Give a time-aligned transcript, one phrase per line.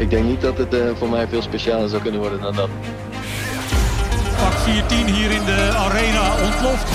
[0.00, 2.68] Ik denk niet dat het eh, voor mij veel specialer zou kunnen worden dan dat.
[4.36, 6.88] Pak 14 hier in de arena ontploft.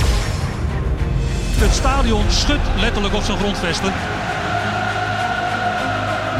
[1.63, 3.94] Het stadion schudt letterlijk op zijn grondvesten.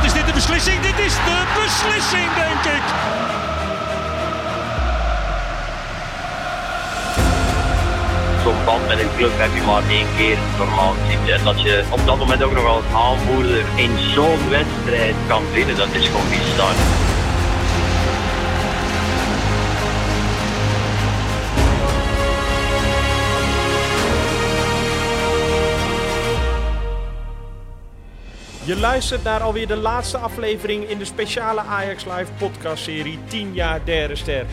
[0.04, 0.82] Is dit de beslissing?
[0.82, 2.84] Dit is de beslissing, denk ik.
[8.66, 11.34] Band met een club heb je maar één keer normaal gezien.
[11.34, 15.75] En dat je op dat moment ook nog als aanvoerder in zo'n wedstrijd kan winnen,
[15.75, 16.75] dat is gewoon bizar.
[28.66, 33.80] Je luistert naar alweer de laatste aflevering in de speciale Ajax Live podcastserie 10 jaar
[33.83, 34.45] derde ster.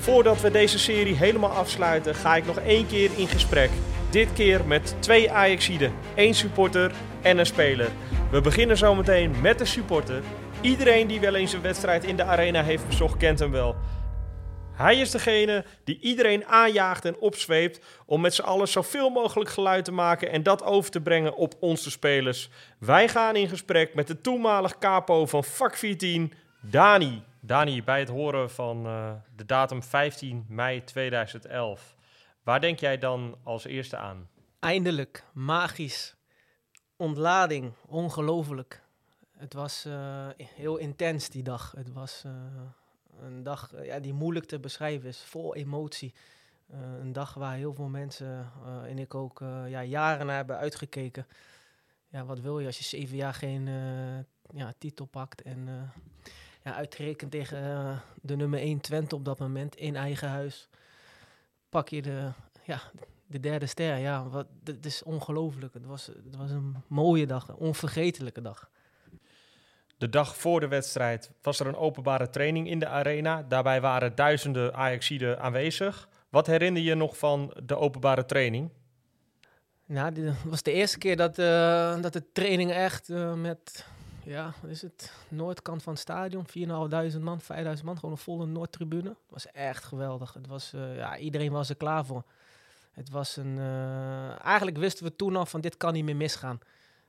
[0.00, 3.70] Voordat we deze serie helemaal afsluiten, ga ik nog één keer in gesprek.
[4.10, 7.88] Dit keer met twee Ajaxiden, één supporter en een speler.
[8.30, 10.22] We beginnen zometeen met de supporter.
[10.60, 13.76] Iedereen die wel eens een wedstrijd in de arena heeft bezocht, kent hem wel.
[14.72, 19.84] Hij is degene die iedereen aanjaagt en opzweept om met z'n allen zoveel mogelijk geluid
[19.84, 22.50] te maken en dat over te brengen op onze spelers.
[22.78, 27.22] Wij gaan in gesprek met de toenmalig capo van vak 14, Dani.
[27.42, 31.96] Dani, bij het horen van uh, de datum 15 mei 2011,
[32.42, 34.28] waar denk jij dan als eerste aan?
[34.58, 36.14] Eindelijk, magisch,
[36.96, 38.82] ontlading, ongelooflijk.
[39.36, 41.72] Het was uh, heel intens die dag.
[41.76, 42.22] Het was...
[42.26, 42.32] Uh,
[43.20, 46.14] een dag ja, die moeilijk te beschrijven is, vol emotie.
[47.00, 48.52] Een dag waar heel veel mensen
[48.86, 51.26] en ik ook ja, jaren naar hebben uitgekeken.
[52.08, 53.66] Ja, wat wil je als je zeven jaar geen
[54.52, 55.90] ja, titel pakt en
[56.64, 60.68] ja, uitgerekend tegen de nummer 1 Twente op dat moment in eigen huis.
[61.68, 62.30] Pak je de,
[62.64, 62.80] ja,
[63.26, 63.96] de derde ster.
[63.96, 65.74] Ja, wat, het is ongelooflijk.
[65.74, 68.70] Het was, het was een mooie dag, een onvergetelijke dag.
[69.98, 73.42] De dag voor de wedstrijd was er een openbare training in de arena.
[73.42, 76.08] Daarbij waren duizenden Ajaxiden aanwezig.
[76.28, 78.70] Wat herinner je nog van de openbare training?
[79.86, 83.86] Nou, dit was de eerste keer dat, uh, dat de training echt uh, met,
[84.24, 88.46] ja, wat is het, noordkant van het stadion, 4.500 man, 5.000 man, gewoon een volle
[88.46, 89.08] Noordtribune.
[89.08, 90.34] Het was echt geweldig.
[90.34, 92.24] Het was, uh, ja, iedereen was er klaar voor.
[92.92, 93.58] Het was een,
[94.42, 96.60] eigenlijk wisten we toen al van dit kan niet meer misgaan.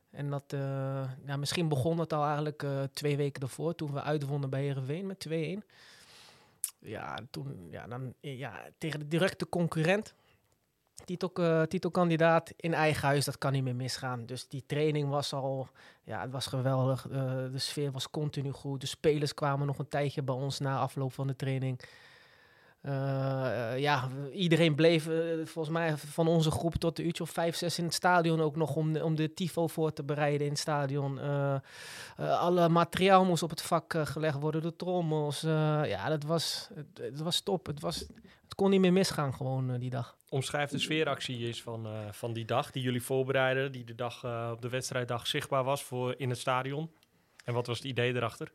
[0.09, 4.49] En dat, uh, ja, misschien begon het al eigenlijk twee weken ervoor, toen we uitwonnen
[4.49, 5.31] bij Heerenveen met 2-1.
[6.79, 10.13] Ja, toen, ja, dan, ja, tegen de directe concurrent,
[11.05, 11.31] titel,
[11.67, 14.25] titelkandidaat in eigen huis, dat kan niet meer misgaan.
[14.25, 15.67] Dus die training was al,
[16.03, 17.07] ja, het was geweldig.
[17.51, 18.81] de sfeer was continu goed.
[18.81, 21.81] De spelers kwamen nog een tijdje bij ons na afloop van de training.
[22.85, 27.55] Uh, ja, iedereen bleef uh, volgens mij van onze groep tot de uurtje of vijf,
[27.55, 30.51] zes in het stadion ook nog om de, om de tifo voor te bereiden in
[30.51, 31.17] het stadion.
[31.17, 31.55] Uh,
[32.17, 35.41] alle materiaal moest op het vak gelegd worden, de trommels.
[35.41, 37.65] ja, dat was, het, het, was top.
[37.65, 37.99] Het, was,
[38.43, 40.15] het kon niet meer misgaan gewoon die dag.
[40.29, 44.61] Omschrijf de sfeeractie is van, van die dag die jullie voorbereiden, die de dag op
[44.61, 46.91] de wedstrijddag zichtbaar was voor in het stadion.
[47.43, 48.51] En wat was het idee erachter?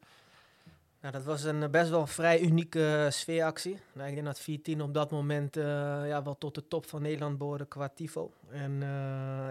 [1.07, 3.81] Nou, dat was een best wel vrij unieke uh, sfeeractie.
[3.93, 5.65] Nou, ik denk dat 14 op dat moment uh,
[6.07, 8.33] ja, wel tot de top van Nederland behoorde qua tifo.
[8.51, 8.81] En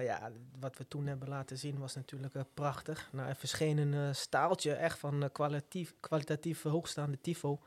[0.01, 3.09] ja, wat we toen hebben laten zien was natuurlijk prachtig.
[3.11, 7.59] Nou, er verscheen een staaltje echt van kwalitatief, kwalitatief hoogstaande tifo.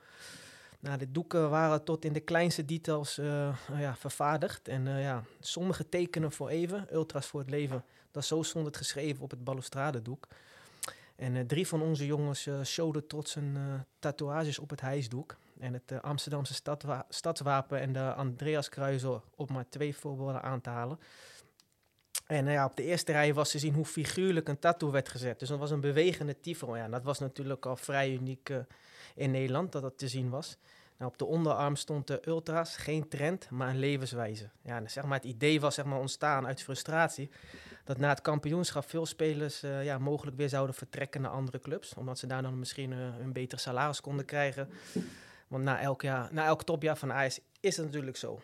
[0.80, 3.14] Nou, de doeken waren tot in de kleinste details
[3.76, 4.68] ja, vervaardigd.
[4.68, 7.84] En ja, sommige tekenen voor even, ultras voor het leven.
[8.10, 10.26] Dat zo stond het geschreven op het balustradedoek.
[11.18, 15.36] En uh, drie van onze jongens uh, showden trots hun uh, tatoeages op het hijsdoek.
[15.58, 16.54] En het Amsterdamse
[17.08, 20.98] stadswapen en de Andreaskruizel op maar twee voorbeelden aan te halen.
[22.26, 25.38] En ja, op de eerste rij was te zien hoe figuurlijk een tattoo werd gezet.
[25.38, 26.76] Dus dat was een bewegende tifo.
[26.76, 28.52] Ja, dat was natuurlijk al vrij uniek
[29.14, 30.56] in Nederland, dat dat te zien was.
[31.00, 34.50] Op de onderarm stond de ultras, geen trend, maar een levenswijze.
[34.62, 37.30] Ja, zeg maar, het idee was zeg maar, ontstaan uit frustratie
[37.84, 41.94] dat na het kampioenschap veel spelers uh, ja, mogelijk weer zouden vertrekken naar andere clubs.
[41.94, 44.70] Omdat ze daar dan misschien uh, een beter salaris konden krijgen.
[45.48, 48.40] Want na elk, jaar, na elk topjaar van Ajax is het natuurlijk zo.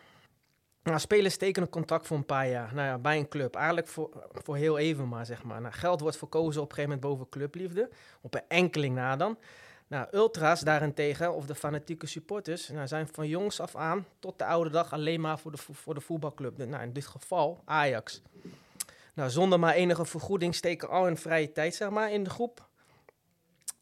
[0.83, 3.55] Nou, spelers tekenen contract voor een paar jaar nou ja, bij een club.
[3.55, 5.61] Eigenlijk voor, voor heel even maar, zeg maar.
[5.61, 7.89] Nou, geld wordt verkozen op een gegeven moment boven clubliefde.
[8.21, 9.37] Op een enkeling na dan.
[9.87, 14.45] Nou, ultras daarentegen, of de fanatieke supporters, nou, zijn van jongs af aan tot de
[14.45, 16.57] oude dag alleen maar voor de, voor de voetbalclub.
[16.57, 18.21] Nou, in dit geval Ajax.
[19.13, 22.67] Nou, zonder maar enige vergoeding steken al hun vrije tijd zeg maar, in de groep.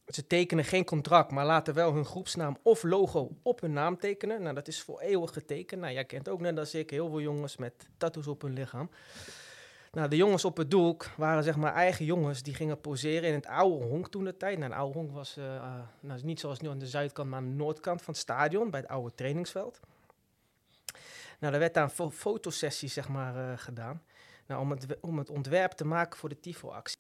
[0.07, 4.41] Ze tekenen geen contract, maar laten wel hun groepsnaam of logo op hun naam tekenen.
[4.41, 5.81] Nou, dat is voor eeuwig getekend.
[5.81, 8.89] Nou, jij kent ook net als ik heel veel jongens met tattoos op hun lichaam.
[9.93, 13.33] Nou, de jongens op het doek waren zeg maar eigen jongens die gingen poseren in
[13.33, 14.57] het oude honk toen de tijd.
[14.57, 17.39] Nou, het oude honk was uh, uh, nou, niet zoals nu aan de zuidkant, maar
[17.39, 19.79] aan de noordkant van het stadion, bij het oude trainingsveld.
[21.39, 24.01] Nou, er werd daar een fotosessie zeg maar uh, gedaan,
[24.47, 26.97] nou, om, het, om het ontwerp te maken voor de TIFO-actie.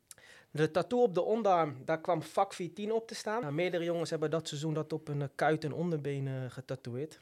[0.51, 3.41] De tattoo op de onderarm, daar kwam vak 14 op te staan.
[3.41, 7.21] Nou, meerdere jongens hebben dat seizoen dat op een kuit en onderbeen getatoeëerd.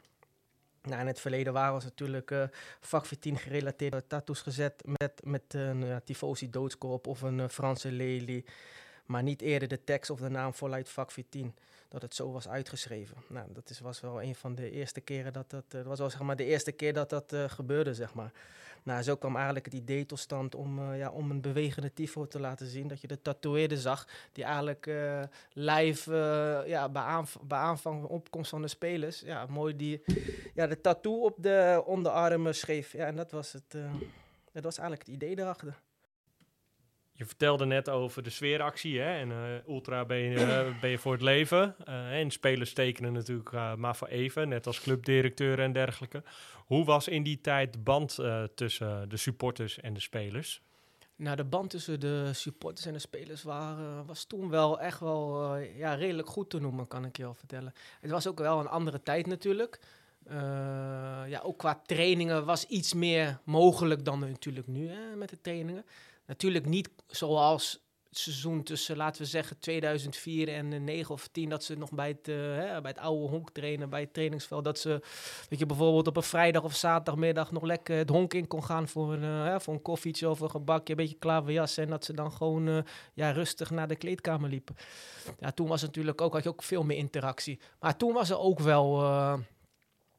[0.82, 2.44] Nou, in het verleden waren we natuurlijk uh,
[2.80, 7.92] vak 14 gerelateerde tattoos gezet met, met een uh, tifosi doodskop of een uh, Franse
[7.92, 8.44] lelie.
[9.06, 11.54] Maar niet eerder de tekst of de naam voluit vak 14,
[11.88, 13.16] dat het zo was uitgeschreven.
[13.26, 16.10] Nou, dat is, was wel een van de eerste keren dat dat, dat was wel
[16.10, 18.32] zeg maar de eerste keer dat dat gebeurde, zeg maar.
[18.82, 22.26] Nou, zo kwam eigenlijk het idee tot stand om, uh, ja, om een bewegende tifo
[22.26, 22.88] te laten zien.
[22.88, 28.04] Dat je de tatoeëerder zag, die eigenlijk uh, live uh, ja, bij, aanv bij aanvang
[28.04, 30.02] opkomst van de spelers, ja, mooi die,
[30.54, 32.92] ja, de tattoo op de onderarmen schreef.
[32.92, 33.76] Ja, en dat was, het,
[34.52, 35.80] dat was eigenlijk het idee erachter.
[37.14, 39.18] Je vertelde net over de sfeeractie hè?
[39.18, 41.74] en uh, ultra ben je, uh, ben je voor het leven.
[41.88, 46.22] Uh, en spelers tekenen natuurlijk maar voor even, net als clubdirecteur en dergelijke.
[46.66, 48.18] Hoe was in die tijd de band
[48.54, 50.62] tussen de supporters en de spelers?
[51.16, 55.56] Nou, de band tussen de supporters en de spelers waren, was toen wel echt wel
[55.56, 57.72] ja, redelijk goed te noemen, kan ik je wel vertellen.
[58.00, 59.80] Het was ook wel een andere tijd natuurlijk.
[61.26, 65.84] ja, ook qua trainingen was iets meer mogelijk dan natuurlijk nu hè, met de trainingen.
[66.26, 67.82] Natuurlijk niet zoals
[68.12, 72.08] het seizoen tussen, laten we zeggen, 2004 en 9 of 10, dat ze nog bij
[72.08, 74.64] het, uh, hè, bij het oude honk trainen, bij het trainingsveld.
[74.64, 75.00] Dat ze,
[75.48, 78.88] dat je bijvoorbeeld op een vrijdag of zaterdagmiddag nog lekker het honk in kon gaan
[78.88, 81.76] voor een, uh, voor een koffietje of een gebakje, een beetje klaverjas.
[81.76, 82.84] En dat ze dan gewoon
[83.14, 84.76] ja, rustig naar de kleedkamer liepen.
[85.38, 87.60] Ja, toen was natuurlijk ook, had je ook veel meer interactie.
[87.80, 89.00] Maar toen was er ook wel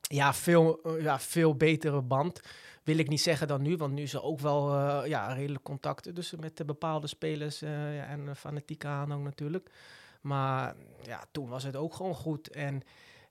[0.02, 2.42] ja, veel, ja, veel betere band
[2.84, 5.64] wil ik niet zeggen dan nu, want nu is er ook wel uh, ja, redelijk
[5.64, 9.70] contacten dus met de bepaalde spelers uh, ja, en fanatieke aanhang natuurlijk.
[10.22, 10.76] Maar
[11.06, 12.50] ja, toen was het ook gewoon goed.
[12.50, 12.82] En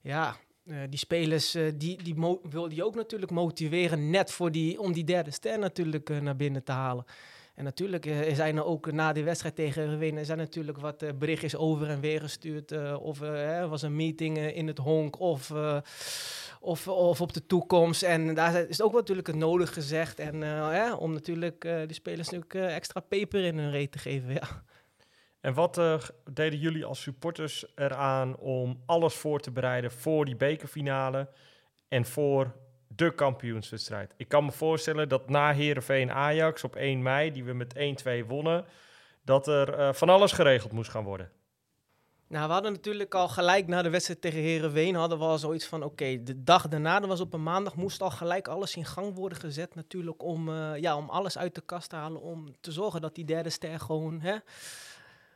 [0.01, 4.93] ja, uh, die spelers die, die wil je ook natuurlijk motiveren net voor die, om
[4.93, 7.05] die derde ster natuurlijk naar binnen te halen.
[7.55, 11.11] En natuurlijk uh, zijn er ook na die wedstrijd tegen Winnen zijn natuurlijk wat uh,
[11.19, 12.73] berichtjes over en weer gestuurd.
[12.73, 15.53] Uh, of er was een meeting in het honk of,
[16.63, 18.03] of, of op de toekomst.
[18.03, 20.19] En daar is ook natuurlijk het nodig gezegd.
[20.19, 20.35] En
[20.95, 24.33] om natuurlijk die spelers natuurlijk extra peper in hun reet te geven.
[24.33, 24.63] Ja.
[25.41, 25.81] En wat
[26.31, 31.29] deden jullie als supporters eraan om alles voor te bereiden voor die bekerfinale
[31.89, 32.55] en voor
[32.89, 34.15] de kampioenswedstrijd.
[34.17, 37.75] Ik kan me voorstellen dat na Herenveen Ajax op 1 mei, die we met
[38.25, 38.65] 1-2 wonnen,
[39.25, 41.31] dat er van alles geregeld moest gaan worden.
[42.33, 45.67] Nou, we hadden natuurlijk al gelijk na de wedstrijd tegen Herenveen hadden we al zoiets
[45.67, 48.85] van: oké, de dag daarna, dat was op een maandag, moest al gelijk alles in
[48.85, 52.55] gang worden gezet, natuurlijk om, uh, ja, om alles uit de kast te halen, om
[52.61, 54.37] te zorgen dat die derde ster gewoon hè,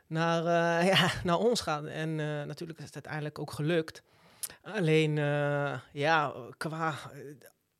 [0.07, 1.85] naar, uh, ja, naar ons gaat.
[1.85, 2.15] En
[2.47, 4.03] natuurlijk is het uiteindelijk ook gelukt.
[4.61, 5.15] Alleen,
[5.91, 6.95] ja, qua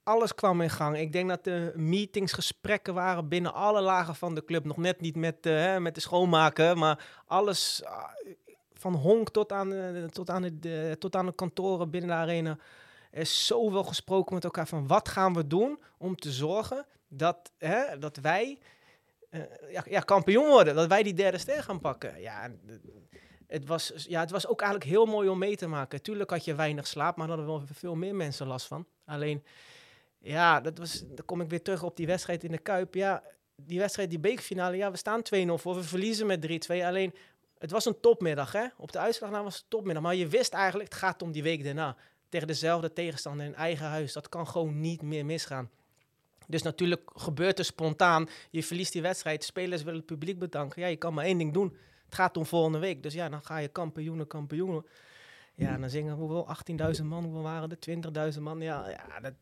[0.03, 0.97] alles kwam in gang.
[0.97, 4.65] Ik denk dat de meetings, gesprekken waren binnen alle lagen van de club.
[4.65, 8.33] Nog net niet met, hè, met de schoonmaken, maar alles uh,
[8.79, 12.57] van honk tot aan, uh, tot, aan de, tot aan de kantoren binnen de arena.
[13.11, 17.51] Er is zoveel gesproken met elkaar van wat gaan we doen om te zorgen dat,
[17.57, 18.59] hè, dat wij
[19.69, 20.75] ja, ja, kampioen worden.
[20.75, 22.21] Dat wij die derde ster gaan pakken.
[22.21, 22.51] Ja,
[23.47, 26.01] het was, ja, het was ook eigenlijk heel mooi om mee te maken.
[26.01, 28.85] Tuurlijk had je weinig slaap, maar daar hadden wel veel meer mensen last van.
[29.05, 29.43] Alleen,
[30.19, 32.93] ja, dat was, dan kom ik weer terug op die wedstrijd in de Kuip.
[32.93, 33.23] Ja,
[33.55, 35.75] die wedstrijd, die bekerfinale, ja, we staan 2-0 voor.
[35.75, 36.83] We verliezen met 3-2.
[36.83, 37.13] Alleen,
[37.59, 38.65] het was een topmiddag, hè.
[38.77, 40.03] Op de uitslag was het topmiddag.
[40.03, 41.95] Maar je wist eigenlijk, het gaat om die week daarna.
[42.29, 44.13] Tegen dezelfde tegenstander in eigen huis.
[44.13, 45.69] Dat kan gewoon niet meer misgaan.
[46.47, 48.29] Dus natuurlijk gebeurt er spontaan.
[48.49, 49.43] Je verliest die wedstrijd.
[49.43, 50.81] spelers willen het publiek bedanken.
[50.81, 53.03] Ja, je kan maar één ding doen het gaat om volgende week.
[53.03, 54.85] Dus ja, dan ga je kampioenen, kampioenen.
[55.53, 56.47] Ja, dan zingen hoeveel?
[56.99, 58.33] 18.000 man, hoeveel waren er?
[58.33, 58.59] 20.000 man.
[58.59, 59.33] Ja, ja dat,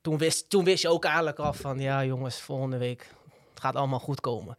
[0.00, 3.14] toen, wist, toen wist je ook eigenlijk af van, ja jongens, volgende week,
[3.50, 4.56] het gaat allemaal goed komen.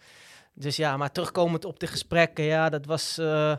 [0.59, 3.17] Dus ja, maar terugkomend op de gesprekken, ja, dat was...
[3.19, 3.55] Uh,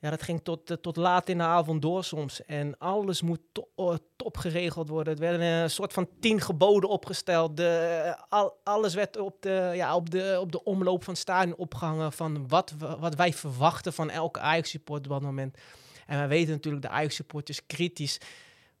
[0.00, 2.44] ja, dat ging tot, uh, tot laat in de avond door soms.
[2.44, 3.40] En alles moet
[3.76, 5.12] uh, top geregeld worden.
[5.12, 7.56] Het werden een soort van tien geboden opgesteld.
[7.56, 12.12] De, al, alles werd op de, ja, op, de, op de omloop van stadion opgehangen...
[12.12, 15.58] van wat, wat wij verwachten van elke Ajax-support op dat moment.
[16.06, 18.18] En wij weten natuurlijk, de Ajax-support is kritisch...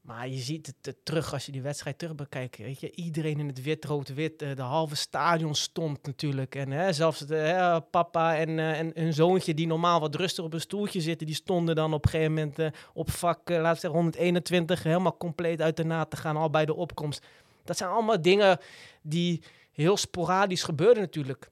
[0.08, 2.56] Maar je ziet het terug als je die wedstrijd terug bekijkt.
[2.56, 4.38] Weet je, iedereen in het wit, rood, wit.
[4.38, 6.54] de halve stadion stond natuurlijk.
[6.54, 10.52] En hè, zelfs de, hè, papa en, uh, en zoontje, die normaal wat rustig op
[10.52, 15.16] een stoeltje zitten, die stonden dan op een gegeven moment op vak, zeggen, 121, helemaal
[15.16, 17.26] compleet uit de naad te gaan, al bij de opkomst.
[17.64, 18.58] Dat zijn allemaal dingen
[19.02, 21.50] die heel sporadisch gebeurde natuurlijk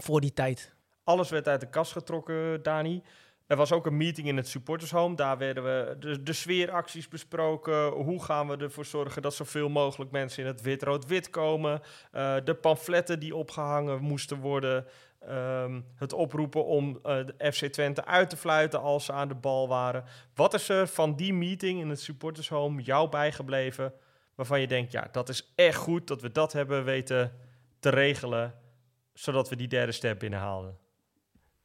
[0.00, 0.72] voor die tijd.
[1.04, 3.02] Alles werd uit de kast getrokken, Dani.
[3.52, 5.16] Er was ook een meeting in het supportershome.
[5.16, 7.88] Daar werden we de, sfeeracties besproken.
[7.88, 11.80] Hoe gaan we ervoor zorgen dat zoveel mogelijk mensen in het wit-rood-wit komen.
[12.14, 14.86] Uh, de pamfletten die opgehangen moesten worden.
[15.28, 19.68] Um, het oproepen om de FC Twente uit te fluiten als ze aan de bal
[19.68, 20.04] waren.
[20.34, 23.92] Wat is er van die meeting in het supportershome jou bijgebleven?
[24.34, 27.32] Waarvan je denkt, ja, dat is echt goed dat we dat hebben weten
[27.78, 28.54] te regelen.
[29.12, 30.81] Zodat we die derde step binnenhaalden.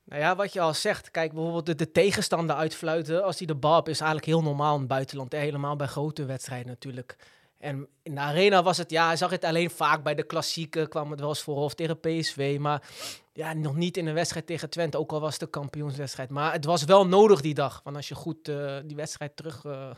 [0.08, 3.56] Nou ja, wat je al zegt, kijk bijvoorbeeld de, de tegenstander uitfluiten als die de
[3.56, 5.32] bal is eigenlijk heel normaal in het buitenland.
[5.32, 7.18] Helemaal bij grote wedstrijden natuurlijk.
[7.58, 11.12] En in de arena was het, ja, zag het alleen vaak bij de klassieken, kwam
[11.12, 12.58] het wel eens voor of tegen PSV.
[12.60, 12.90] Maar
[13.34, 16.30] ja, nog niet in een wedstrijd tegen Twente, ook al was het de kampioenswedstrijd.
[16.30, 17.82] Maar het was wel nodig die dag.
[17.84, 19.90] Want als je goed uh, die wedstrijd terug, uh,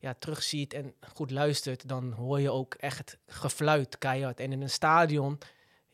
[0.00, 4.40] ja, terugziet en goed luistert, dan hoor je ook echt gefluit, keihard.
[4.40, 5.38] En in een stadion,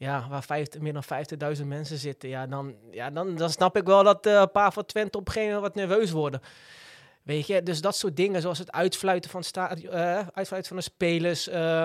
[0.00, 3.84] ja, waar 50, meer dan 50.000 mensen zitten, ja, dan, ja dan, dan snap ik
[3.84, 6.40] wel dat een paar van Twente op een gegeven moment wat nerveus worden.
[7.22, 11.48] Weet je, dus dat soort dingen, zoals het uitfluiten van, uh, uitfluiten van de spelers.
[11.48, 11.82] Uh,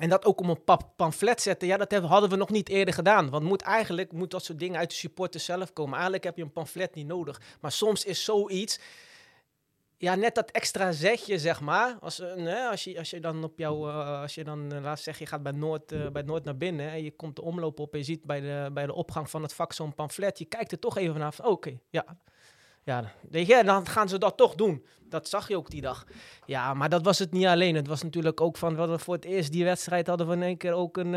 [0.00, 0.64] en dat ook om een
[0.96, 3.30] pamflet zetten, ja, dat hebben, hadden we nog niet eerder gedaan.
[3.30, 5.92] Want moet eigenlijk moet dat soort dingen uit de supporters zelf komen.
[5.92, 7.40] Eigenlijk heb je een pamflet niet nodig.
[7.60, 8.80] Maar soms is zoiets,
[9.98, 11.96] ja, net dat extra zetje, zeg maar.
[12.00, 12.22] Als,
[12.70, 15.30] als, je, als je dan op jou, uh, als je dan, uh, laat zeggen, je
[15.30, 17.98] gaat bij Noord, uh, bij Noord naar binnen en je komt de omloop op en
[17.98, 20.38] je ziet bij de, bij de opgang van het vak zo'n pamflet.
[20.38, 22.16] Je kijkt er toch even naar oké, ja,
[23.30, 24.86] ja, dan gaan ze dat toch doen.
[25.08, 26.06] Dat zag je ook die dag.
[26.44, 27.74] Ja, maar dat was het niet alleen.
[27.74, 30.42] Het was natuurlijk ook van, wat we voor het eerst die wedstrijd hadden we in
[30.42, 31.12] één keer ook een,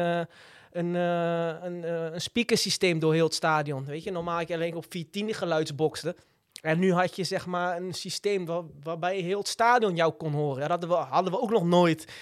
[0.72, 1.84] een, een,
[2.14, 3.86] een speakersysteem door heel het stadion.
[3.86, 6.16] Weet je, normaal had je alleen op 14 geluidsboxen.
[6.62, 10.34] En nu had je zeg maar een systeem waar, waarbij heel het stadion jou kon
[10.34, 10.60] horen.
[10.60, 12.14] Dat hadden we, hadden we ook nog nooit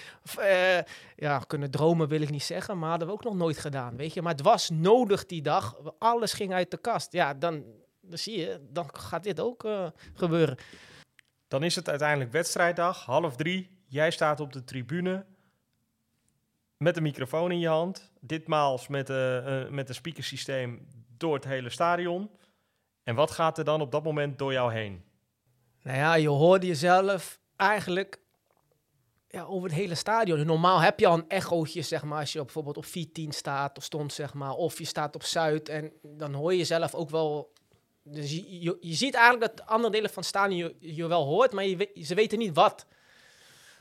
[1.16, 3.96] ja, kunnen dromen, wil ik niet zeggen, maar hadden we ook nog nooit gedaan.
[3.96, 5.76] Weet je, maar het was nodig die dag.
[5.98, 7.12] Alles ging uit de kast.
[7.12, 7.64] Ja, dan,
[8.00, 10.56] dan zie je, dan gaat dit ook uh, gebeuren.
[11.48, 13.70] Dan is het uiteindelijk wedstrijddag, half drie.
[13.86, 15.26] Jij staat op de tribune
[16.76, 18.12] met een microfoon in je hand.
[18.20, 22.30] Ditmaal met, uh, met een speakersysteem door het hele stadion.
[23.08, 25.04] En wat gaat er dan op dat moment door jou heen?
[25.82, 28.20] Nou ja, je hoorde jezelf eigenlijk
[29.28, 30.46] ja, over het hele stadion.
[30.46, 33.76] Normaal heb je al een echootje, zeg maar, als je op, bijvoorbeeld op 14 staat
[33.76, 34.52] of stond, zeg maar.
[34.52, 37.52] Of je staat op Zuid en dan hoor je jezelf ook wel
[38.02, 41.52] dus je, je, ziet eigenlijk dat andere delen van het stadion je, je wel hoort,
[41.52, 42.86] maar je, ze weten niet wat.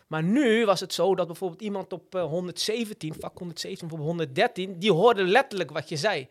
[0.08, 4.80] Maar nu was het zo dat bijvoorbeeld iemand op uh, 117, vak 117 of 113,
[4.80, 6.28] die hoorde letterlijk wat je zei.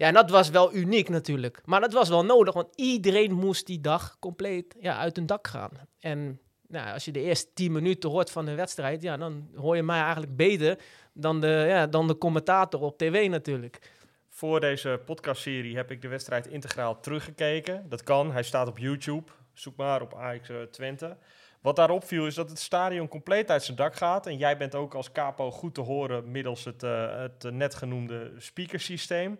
[0.00, 1.60] Ja, en dat was wel uniek natuurlijk.
[1.64, 5.46] Maar dat was wel nodig, want iedereen moest die dag compleet ja, uit een dak
[5.46, 5.70] gaan.
[5.98, 9.76] En nou, als je de eerste 10 minuten hoort van de wedstrijd, ja, dan hoor
[9.76, 10.78] je mij eigenlijk beter
[11.12, 13.92] dan de, ja, dan de commentator op tv natuurlijk.
[14.28, 17.88] Voor deze podcastserie heb ik de wedstrijd integraal teruggekeken.
[17.88, 19.30] Dat kan, hij staat op YouTube.
[19.52, 21.16] Zoek maar op AX Twente.
[21.60, 24.26] Wat daarop viel is dat het stadion compleet uit zijn dak gaat.
[24.26, 28.32] En jij bent ook als capo goed te horen middels het, uh, het net genoemde
[28.38, 29.38] speakersysteem.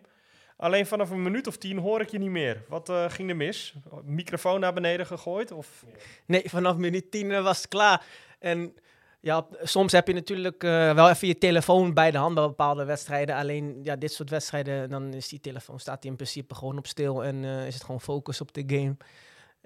[0.61, 2.63] Alleen vanaf een minuut of tien hoor ik je niet meer.
[2.67, 3.73] Wat uh, ging er mis?
[4.03, 5.51] Microfoon naar beneden gegooid?
[5.51, 5.85] Of?
[6.25, 8.05] Nee, vanaf minuut tien was het klaar.
[8.39, 8.75] En
[9.19, 12.85] ja, soms heb je natuurlijk uh, wel even je telefoon bij de hand bij bepaalde
[12.85, 13.35] wedstrijden.
[13.35, 16.87] Alleen ja, dit soort wedstrijden, dan is die telefoon staat die in principe gewoon op
[16.87, 18.95] stil en uh, is het gewoon focus op de game.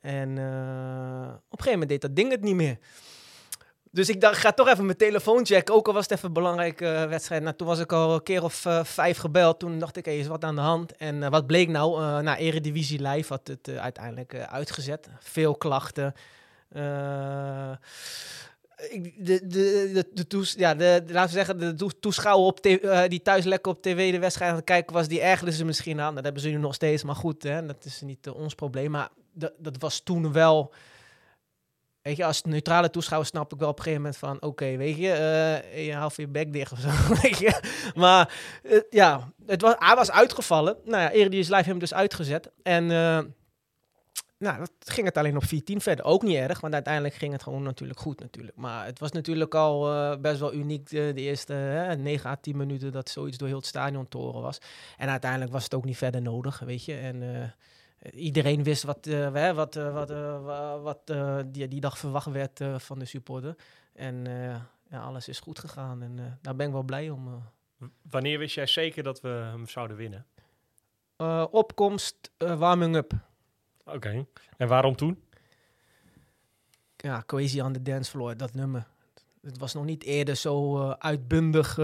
[0.02, 0.30] En
[1.50, 2.78] op een gegeven moment deed dat ding het niet meer.
[3.96, 5.74] Dus ik ga toch even mijn telefoon checken.
[5.74, 7.44] Ook al was het even een belangrijke wedstrijd.
[7.44, 9.60] Nou, toen was ik al een keer of vijf gebeld.
[9.60, 10.96] Toen dacht ik, hé, is wat aan de hand?
[10.96, 12.02] En wat bleek nou?
[12.02, 15.10] Uh, nou, Eredivisie Live had het uiteindelijk uitgezet.
[15.20, 16.14] Veel klachten
[18.90, 22.64] ik, de, de, de, de, ja, de, laten we zeggen, de toeschouwer op
[23.08, 26.16] die thuis lekker op tv de wedstrijd aan kijken was, die ergerde ze misschien aan.
[26.16, 28.92] Dat hebben ze nu nog steeds, maar goed, hè, dat is niet ons probleem.
[28.92, 29.10] Maar
[29.58, 30.74] dat was toen wel,
[32.06, 34.98] weet je, als neutrale toeschouwer snap ik wel op een gegeven moment van, oké, weet
[34.98, 36.90] je, uh, je haalt je bek dicht of zo,
[37.22, 37.62] weet je.
[37.96, 38.34] Maar
[38.90, 40.78] ja, het was, hij was uitgevallen.
[40.84, 42.52] Nou ja, Eredivisie Live hem dus uitgezet.
[42.64, 42.86] En
[44.38, 46.06] nou, dat ging het alleen op 14 verder.
[46.06, 48.58] Ook niet erg, want uiteindelijk ging het gewoon natuurlijk goed natuurlijk.
[48.58, 51.54] Maar het was natuurlijk al uh, best wel uniek de, eerste
[51.90, 54.58] uh, 9 à 10 minuten dat zoiets door heel het stadion te horen was.
[54.98, 56.96] En uiteindelijk was het ook niet verder nodig, weet je.
[56.96, 57.54] En
[58.14, 60.10] iedereen wist wat, uh, wat, wat,
[60.82, 61.08] wat
[61.46, 63.56] die, die dag verwacht werd van de supporter.
[63.94, 64.26] En
[64.90, 67.44] ja, alles is goed gegaan en daar ben ik wel blij om.
[68.10, 70.26] Wanneer wist jij zeker dat we hem zouden winnen?
[71.52, 73.14] opkomst, warming-up.
[73.86, 74.26] Oké, okay.
[74.58, 75.24] en waarom toen?
[76.98, 78.88] Ja, Cohesie on the Dance Floor, dat nummer.
[79.42, 81.78] Het was nog niet eerder zo uitbundig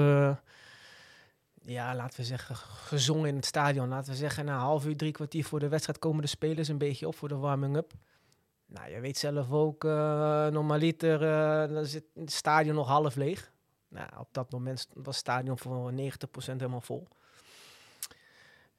[1.66, 3.88] ja, laten we zeggen, gezongen in het stadion.
[3.88, 6.68] Laten we zeggen, na een half uur, drie kwartier voor de wedstrijd komen de spelers
[6.68, 7.94] een beetje op voor de warming-up.
[8.66, 9.92] Nou, je weet zelf ook, uh,
[10.48, 13.52] normaliter uh, dan zit het stadion nog half leeg.
[13.88, 15.96] Nou, op dat moment was het stadion voor 90%
[16.36, 17.08] helemaal vol.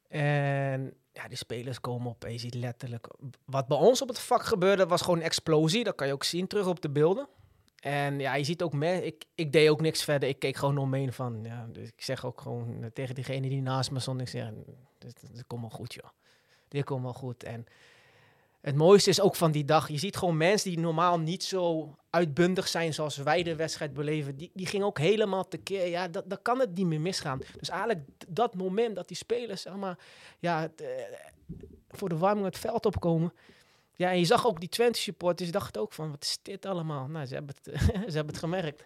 [0.08, 3.08] En ja, die spelers komen op en je ziet letterlijk...
[3.44, 5.84] Wat bij ons op het vak gebeurde, was gewoon een explosie.
[5.84, 7.28] Dat kan je ook zien terug op de beelden.
[7.82, 10.28] En ja, je ziet ook, me, ik, ik deed ook niks verder.
[10.28, 13.90] Ik keek gewoon omheen van, ja, dus ik zeg ook gewoon tegen diegene die naast
[13.90, 14.50] me stond, ik zeg,
[14.98, 16.08] dit, dit komt wel goed, joh.
[16.68, 17.44] Dit komt wel goed.
[17.44, 17.66] En
[18.60, 21.94] het mooiste is ook van die dag, je ziet gewoon mensen die normaal niet zo
[22.10, 25.86] uitbundig zijn zoals wij de wedstrijd beleven, die, die gingen ook helemaal tekeer.
[25.86, 27.40] Ja, dat, dat kan het niet meer misgaan.
[27.58, 29.98] Dus eigenlijk dat moment dat die spelers, maar,
[30.38, 30.86] ja, eh,
[31.88, 33.32] voor de warming het veld opkomen,
[34.02, 37.06] ja, en je zag ook die Twente supporters, dacht ook van, wat is dit allemaal?
[37.06, 37.80] Nou, ze hebben het,
[38.10, 38.84] ze hebben het gemerkt.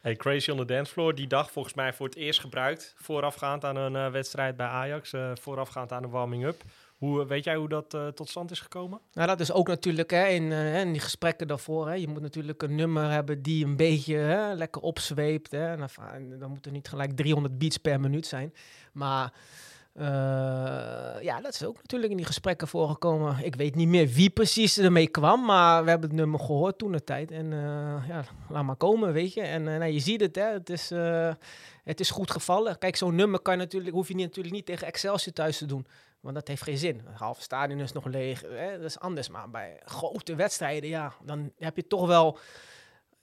[0.00, 3.64] Hey, Crazy on the Dance Floor, die dag volgens mij voor het eerst gebruikt, voorafgaand
[3.64, 6.62] aan een uh, wedstrijd bij Ajax, uh, voorafgaand aan de warming-up.
[6.96, 9.00] Hoe, weet jij hoe dat uh, tot stand is gekomen?
[9.12, 11.88] Nou, dat is ook natuurlijk hè, in, in die gesprekken daarvoor.
[11.88, 15.50] Hè, je moet natuurlijk een nummer hebben die een beetje hè, lekker opzweept.
[15.50, 18.54] Hè, en dan, dan moet er niet gelijk 300 beats per minuut zijn.
[18.92, 19.32] Maar
[19.98, 23.44] uh, ja, dat is ook natuurlijk in die gesprekken voorgekomen.
[23.44, 26.92] Ik weet niet meer wie precies ermee kwam, maar we hebben het nummer gehoord toen
[26.92, 27.30] de tijd.
[27.30, 29.40] En uh, ja, laat maar komen, weet je.
[29.40, 30.52] En uh, nou, je ziet het, hè.
[30.52, 30.90] Het is,
[31.84, 32.78] het is goed gevallen.
[32.78, 35.86] Kijk, zo'n nummer kan natuurlijk, hoef je niet, natuurlijk niet tegen Excelsior thuis te doen.
[36.20, 37.02] Want dat heeft geen zin.
[37.04, 38.40] Het halve stadion is nog leeg.
[38.40, 38.76] Hè?
[38.76, 39.28] Dat is anders.
[39.28, 42.38] Maar bij grote wedstrijden, ja, dan heb je toch wel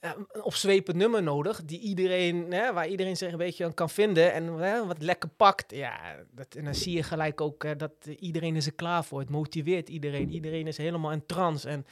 [0.04, 4.32] een opzwepend nummer nodig, die iedereen, hè, waar iedereen zich een beetje aan kan vinden
[4.32, 5.74] en hè, wat lekker pakt.
[5.74, 9.20] Ja, dat, en dan zie je gelijk ook hè, dat iedereen is er klaar voor.
[9.20, 10.30] Het motiveert iedereen.
[10.30, 11.68] Iedereen is helemaal in trance.
[11.68, 11.86] En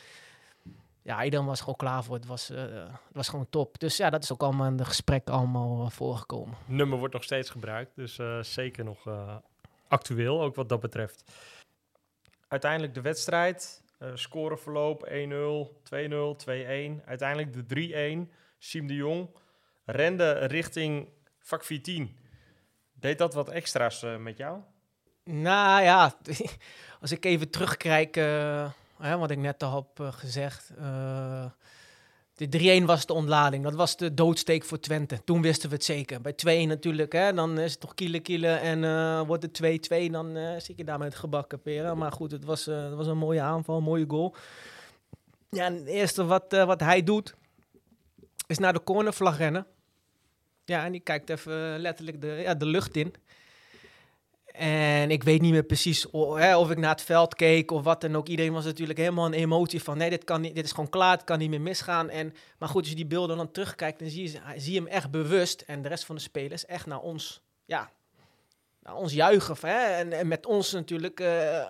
[1.02, 2.14] ja, iedereen was gewoon klaar voor.
[2.14, 3.78] Het was, uh, het was gewoon top.
[3.78, 6.57] Dus ja, dat is ook allemaal in de gesprekken allemaal voorgekomen.
[6.66, 9.09] Nummer wordt nog steeds gebruikt, dus zeker nog
[9.88, 11.25] actueel, ook wat dat betreft.
[12.49, 13.83] Uiteindelijk de wedstrijd.
[14.02, 15.12] Uh, scoreverloop 1-0,
[15.82, 16.37] 2-0,
[17.00, 17.04] 2-1.
[17.04, 18.31] Uiteindelijk de 3-1.
[18.59, 19.29] Siem de Jong
[19.85, 22.18] rende richting vak 14.
[22.92, 24.61] Deed dat wat extra's uh, met jou?
[25.24, 26.16] Nou ja,
[27.00, 30.72] als ik even terugkijk, uh, hè, wat ik net al heb gezegd.
[32.48, 33.64] De 3-1 was de ontlading.
[33.64, 35.24] Dat was de doodsteek voor Twente.
[35.24, 36.20] Toen wisten we het zeker.
[36.20, 38.61] Bij 2 natuurlijk, hè, dan is het toch kielen kielen.
[38.61, 41.98] En uh, wordt het 2-2, dan uh, zit je daar met gebakken peren.
[41.98, 44.35] Maar goed, het was, het was een mooie aanval, een mooie goal.
[45.50, 47.35] Ja, het eerste wat, wat hij doet,
[48.46, 49.66] is naar de cornervlag rennen.
[50.64, 53.14] Ja, en die kijkt even letterlijk de, ja, de lucht in.
[54.53, 57.83] En ik weet niet meer precies of, hè, of ik naar het veld keek of
[57.83, 58.29] wat dan ook.
[58.29, 59.99] Iedereen was natuurlijk helemaal een emotie van...
[59.99, 62.11] nee, dit, kan niet, dit is gewoon klaar, het kan niet meer misgaan.
[62.11, 63.99] En, maar goed, als je die beelden dan terugkijkt...
[63.99, 67.01] dan zie je, zie hem echt bewust en de rest van de spelers echt naar
[67.01, 67.43] ons...
[67.65, 67.91] ja,
[68.83, 69.57] naar ons juichen.
[69.61, 70.11] Hè?
[70.12, 71.67] En, met ons natuurlijk uh,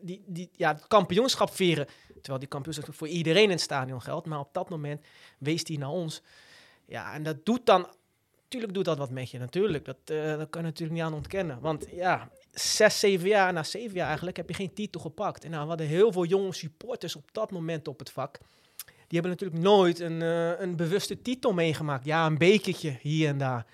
[0.00, 1.86] die, die, ja, het kampioenschap vieren.
[2.14, 4.26] Terwijl die kampioenschap voor iedereen in het stadion geldt.
[4.26, 5.04] Maar op dat moment
[5.38, 6.22] wees hij naar ons.
[6.86, 7.86] Ja, en dat doet dan
[8.52, 9.84] Tuurlijk doet dat wat met je, natuurlijk.
[9.84, 11.60] Dat, uh, dat kan je natuurlijk niet aan ontkennen.
[11.60, 15.44] Want ja, zes, zeven jaar, na zeven jaar eigenlijk, heb je geen titel gepakt.
[15.44, 18.38] En nou, we hadden heel veel jonge supporters op dat moment op het vak.
[18.84, 22.04] Die hebben natuurlijk nooit een, uh, een bewuste titel meegemaakt.
[22.04, 23.66] Ja, een bekertje hier en daar.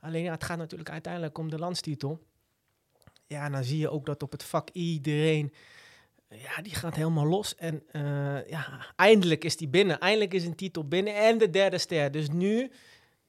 [0.00, 2.22] Alleen ja, het gaat natuurlijk uiteindelijk om de landstitel.
[3.26, 5.52] Ja, dan zie je ook dat op het vak iedereen
[6.28, 7.54] ja, die gaat helemaal los.
[7.54, 9.98] En uh, ja, eindelijk is die binnen.
[9.98, 12.10] Eindelijk is een titel binnen en de derde ster.
[12.10, 12.70] Dus nu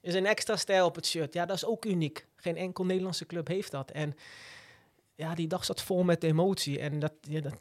[0.03, 1.33] is een extra stijl op het shirt.
[1.33, 2.27] Ja, dat is ook uniek.
[2.35, 3.91] Geen enkel Nederlandse club heeft dat.
[3.91, 4.13] En
[5.15, 6.79] ja, die dag zat vol met emotie.
[6.79, 7.59] En dat, ja, dat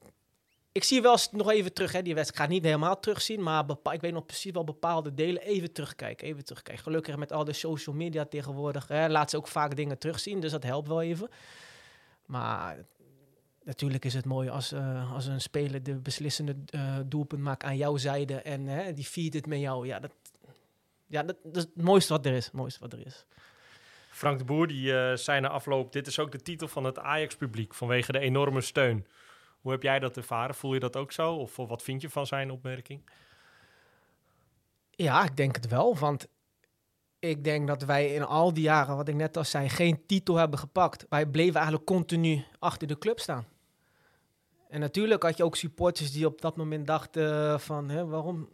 [0.73, 2.49] ik zie wel eens nog even terug, hè, die wedstrijd.
[2.49, 5.43] Ik niet helemaal terugzien, maar ik weet nog precies wel bepaalde delen.
[5.43, 6.83] Even terugkijken, even terugkijken.
[6.83, 10.41] Gelukkig met al de social media tegenwoordig, hè, laat ze ook vaak dingen terugzien.
[10.41, 11.29] Dus dat helpt wel even.
[12.27, 12.79] Maar
[13.65, 17.77] natuurlijk is het mooi als, uh, als een speler de beslissende uh, doelpunt maakt aan
[17.77, 18.35] jouw zijde.
[18.35, 19.87] En uh, die viert het met jou.
[19.87, 20.13] Ja, dat,
[21.13, 22.51] ja, dat, dat, is het mooiste wat er is.
[22.51, 23.25] mooiste wat er is.
[24.11, 26.99] Frank de Boer die uh, zei na afloop: Dit is ook de titel van het
[26.99, 29.07] Ajax-publiek vanwege de enorme steun.
[29.61, 30.55] Hoe heb jij dat ervaren?
[30.55, 31.35] Voel je dat ook zo?
[31.35, 33.11] Of wat vind je van zijn opmerking?
[34.91, 35.97] Ja, ik denk het wel.
[35.97, 36.29] Want
[37.19, 40.37] ik denk dat wij in al die jaren, wat ik net al zei, geen titel
[40.37, 41.07] hebben gepakt.
[41.09, 43.47] Wij bleven eigenlijk continu achter de club staan.
[44.69, 48.49] En natuurlijk had je ook supporters die op dat moment dachten van, hè, waarom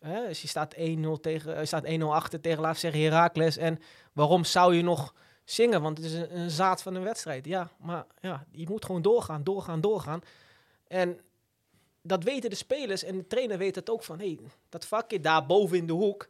[0.00, 0.78] Hè, dus je staat 1-0
[1.20, 3.56] tegen, je staat 1-0 achter tegen, laat zeggen, Herakles.
[3.56, 3.78] En
[4.12, 5.82] waarom zou je nog zingen?
[5.82, 7.44] Want het is een, zaad van een wedstrijd.
[7.44, 10.20] Ja, maar ja, je moet gewoon doorgaan, doorgaan, doorgaan.
[10.86, 11.20] En
[12.02, 15.46] dat weten de spelers en de trainer weet het ook van, hey, dat vakje daar
[15.46, 16.28] boven in de hoek,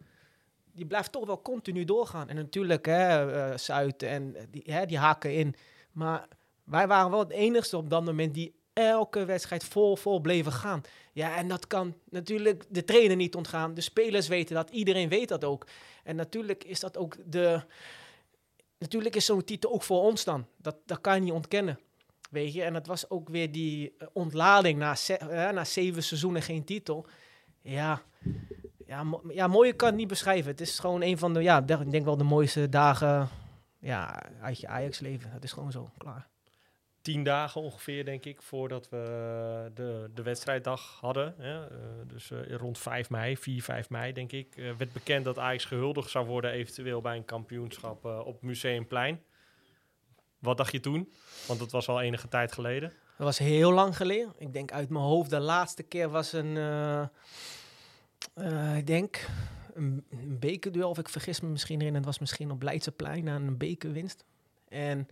[0.73, 2.29] die blijft toch wel continu doorgaan.
[2.29, 5.55] En natuurlijk, hè, uh, Zuid en die, hè, die haken in.
[5.93, 6.29] Maar
[6.65, 10.83] wij waren wel het enigste op dat moment die elke wedstrijd vol, vol bleven gaan.
[11.13, 13.75] Ja, en dat kan natuurlijk de trainer niet ontgaan.
[13.75, 15.67] De spelers weten dat, iedereen weet dat ook.
[16.05, 17.63] En natuurlijk is dat ook de...
[18.79, 20.47] Natuurlijk is zo'n titel ook voor ons dan.
[20.57, 21.79] Dat, dat kan je niet ontkennen.
[22.31, 24.97] Weet je, en dat was ook weer die eh, ontlading na,
[25.53, 27.07] na zeven seizoenen geen titel.
[27.61, 28.03] Ja,
[28.87, 30.51] ja, ja, mooie kan het niet beschrijven.
[30.51, 33.29] Het is gewoon een van de, ja, ik denk wel de mooiste dagen
[33.79, 35.31] ja, uit je Ajax-leven.
[35.31, 36.29] Het is gewoon zo, klaar.
[37.03, 41.35] Tien dagen ongeveer, denk ik, voordat we de, de wedstrijddag hadden.
[41.39, 41.59] Uh,
[42.07, 45.65] dus uh, rond 5 mei, 4, 5 mei, denk ik, uh, werd bekend dat Ajax
[45.65, 49.23] gehuldigd zou worden, eventueel bij een kampioenschap op Museumplein.
[50.39, 51.13] Wat dacht je toen?
[51.47, 52.93] Want dat was al enige tijd geleden.
[53.17, 54.33] Dat was heel lang geleden.
[54.39, 56.57] Ik denk uit mijn hoofd, de laatste keer was een
[58.77, 59.29] ik denk
[59.75, 61.95] een, een bekerduel, of ik vergis me misschien erin.
[61.95, 64.25] Het was misschien op Leidseplein na een bekerwinst.
[64.69, 65.09] En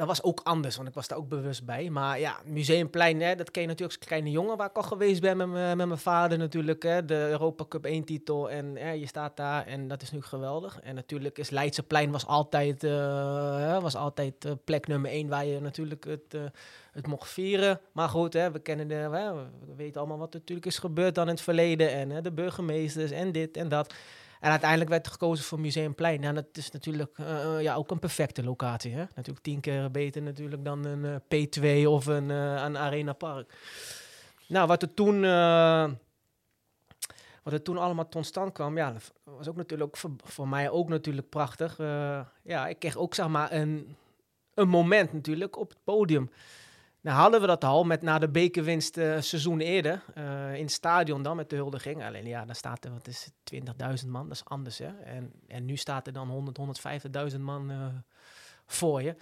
[0.00, 1.90] dat was ook anders, want ik was daar ook bewust bij.
[1.90, 5.20] Maar ja, Museumplein, hè, dat ken je natuurlijk als kleine jongen waar ik al geweest
[5.20, 6.82] ben met, mijn vader natuurlijk.
[6.82, 10.22] Hè, de Europa Cup 1 titel en hè, je staat daar en dat is nu
[10.22, 10.80] geweldig.
[10.80, 15.60] En natuurlijk is Leidseplein was altijd, uh, was altijd uh, plek nummer 1 waar je
[15.60, 16.42] natuurlijk het, uh,
[16.92, 17.80] het mocht vieren.
[17.92, 19.08] Maar goed, hè, we, kennen de,
[19.66, 21.90] we weten allemaal wat er natuurlijk is gebeurd dan in het verleden.
[21.92, 23.94] En hè, de burgemeesters en dit en dat.
[24.40, 26.20] En uiteindelijk werd er gekozen voor Museumplein.
[26.20, 28.92] Nou, dat is natuurlijk uh, ja, ook een perfecte locatie.
[28.92, 29.04] Hè?
[29.14, 31.46] Natuurlijk tien keer beter natuurlijk dan een uh,
[31.82, 33.54] P2 of een, een Arena Park.
[34.48, 35.20] Nou, wat er toen...
[37.42, 40.70] wat er toen allemaal tot stand kwam, ja, dat was ook natuurlijk voor, voor mij
[40.70, 41.76] ook natuurlijk prachtig.
[42.42, 43.96] ja, ik kreeg ook zeg maar een,
[44.54, 46.30] een moment natuurlijk op het podium.
[47.02, 50.72] Nou hadden we dat al met na de bekerwinst uh, seizoen eerder uh, in het
[50.72, 52.04] stadion dan met de huldiging.
[52.04, 53.30] Alleen ja, dan staat er wat is
[54.02, 54.98] 20.000 man, dat is anders hè.
[55.04, 56.58] En, en nu staat er dan 100,
[57.32, 57.86] 150.000 man uh,
[58.66, 59.16] voor je.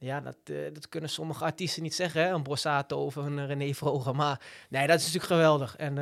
[0.00, 0.36] Ja, dat,
[0.72, 2.28] dat kunnen sommige artiesten niet zeggen, hè?
[2.30, 4.14] een Brossato of een René Vroger.
[4.14, 5.76] Maar nee, dat is natuurlijk geweldig.
[5.76, 5.98] En,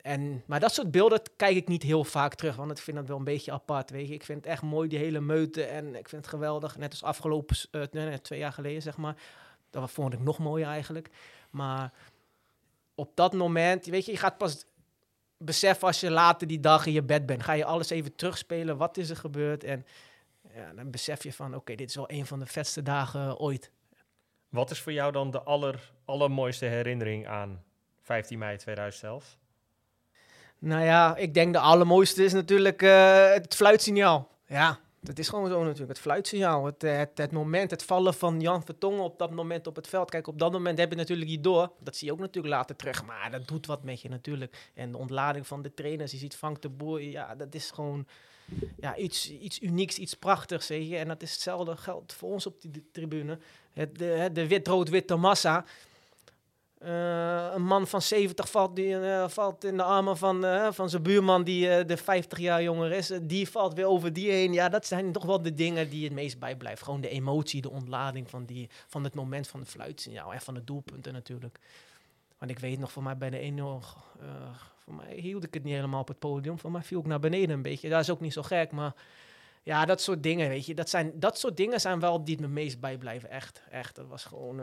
[0.00, 3.08] en, maar dat soort beelden kijk ik niet heel vaak terug, want ik vind dat
[3.08, 3.90] wel een beetje apart.
[3.90, 4.10] Weet.
[4.10, 5.64] Ik vind het echt mooi, die hele meute.
[5.64, 6.76] En ik vind het geweldig.
[6.76, 7.56] Net als afgelopen,
[8.22, 9.16] twee jaar geleden, zeg maar
[9.80, 11.10] dat vond ik nog mooier eigenlijk.
[11.50, 11.92] Maar
[12.94, 14.66] op dat moment, weet je, je gaat pas
[15.36, 17.42] beseffen als je later die dag in je bed bent.
[17.42, 19.64] Ga je alles even terugspelen, wat is er gebeurd?
[19.64, 19.86] En
[20.54, 23.70] ja, dan besef je van, oké, dit is wel een van de vetste dagen ooit.
[24.48, 27.62] Wat is voor jou dan de aller, allermooiste herinnering aan
[28.02, 29.38] 15 mei 2011?
[30.58, 34.28] Nou ja, ik denk de allermooiste is natuurlijk uh, het fluitsignaal.
[34.46, 35.88] Ja, het is gewoon zo natuurlijk.
[35.88, 36.82] Het fluitsignaal, het,
[37.14, 40.10] het, moment, het vallen van Jan Vertongen op dat moment op het veld.
[40.10, 41.70] Kijk, op dat moment heb je natuurlijk niet door.
[41.80, 43.04] Dat zie je ook natuurlijk later terug.
[43.04, 44.70] Maar dat doet wat met je natuurlijk.
[44.74, 46.12] En de ontlading van de trainers.
[46.12, 47.02] Je ziet Frank de Boer.
[47.02, 48.06] Ja, dat is gewoon
[48.80, 50.66] ja, iets, iets unieks, iets prachtigs.
[50.66, 50.96] Zeg je.
[50.96, 53.38] En dat is hetzelfde geldt voor ons op die tribune.
[53.72, 55.64] Het, de, de wit-rood-witte massa.
[56.84, 60.90] Uh, een man van 70 valt, die, uh, valt in de armen van, uh, van
[60.90, 63.12] zijn buurman die de 50 jaar jonger is.
[63.22, 64.52] die valt weer over die heen.
[64.52, 66.84] Ja, dat zijn toch wel de dingen die het meest bijblijven.
[66.84, 70.54] Gewoon de emotie, de ontlading van, die, van het moment van de fluitsignaal en van
[70.54, 71.58] de doelpunten natuurlijk.
[72.38, 73.62] Want ik weet nog, voor mij bij de 1-0,
[74.78, 76.58] voor mij hield ik het niet helemaal op het podium.
[76.58, 77.88] Voor mij viel ik naar beneden een beetje.
[77.88, 78.94] Dat is ook niet zo gek, maar
[79.62, 80.74] ja, dat soort dingen, weet je.
[80.74, 83.62] Dat, zijn, dat soort dingen zijn wel die het me meest bijblijven, echt.
[83.70, 84.56] Echt, dat was gewoon,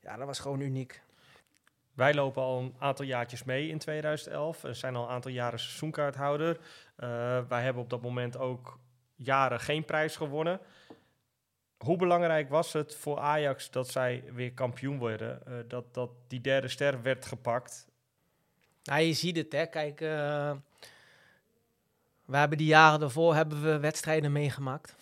[0.00, 1.02] ja, dat was gewoon uniek.
[1.94, 4.60] Wij lopen al een aantal jaartjes mee in 2011.
[4.60, 6.56] We zijn al een aantal jaren seizoenkaarthouder.
[6.56, 8.78] Uh, wij hebben op dat moment ook
[9.14, 10.60] jaren geen prijs gewonnen.
[11.78, 15.42] Hoe belangrijk was het voor Ajax dat zij weer kampioen worden?
[15.48, 17.86] Uh, dat, dat die derde ster werd gepakt?
[18.84, 19.66] Nou, je ziet het, hè.
[19.66, 20.52] Kijk, uh,
[22.24, 24.94] we hebben die jaren daarvoor hebben we wedstrijden meegemaakt.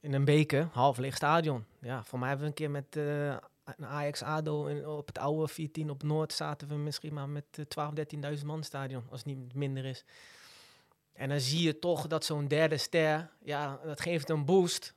[0.00, 1.64] In een beker, half leeg stadion.
[1.78, 2.96] Ja, voor mij hebben we een keer met
[3.80, 7.92] Ajax-ADO op het oude 14 op Noord zaten we misschien maar met 12,
[8.38, 10.04] 13.000 man stadion, als het niet minder is.
[11.12, 14.94] En dan zie je toch dat zo'n derde ster, ja, dat geeft een boost.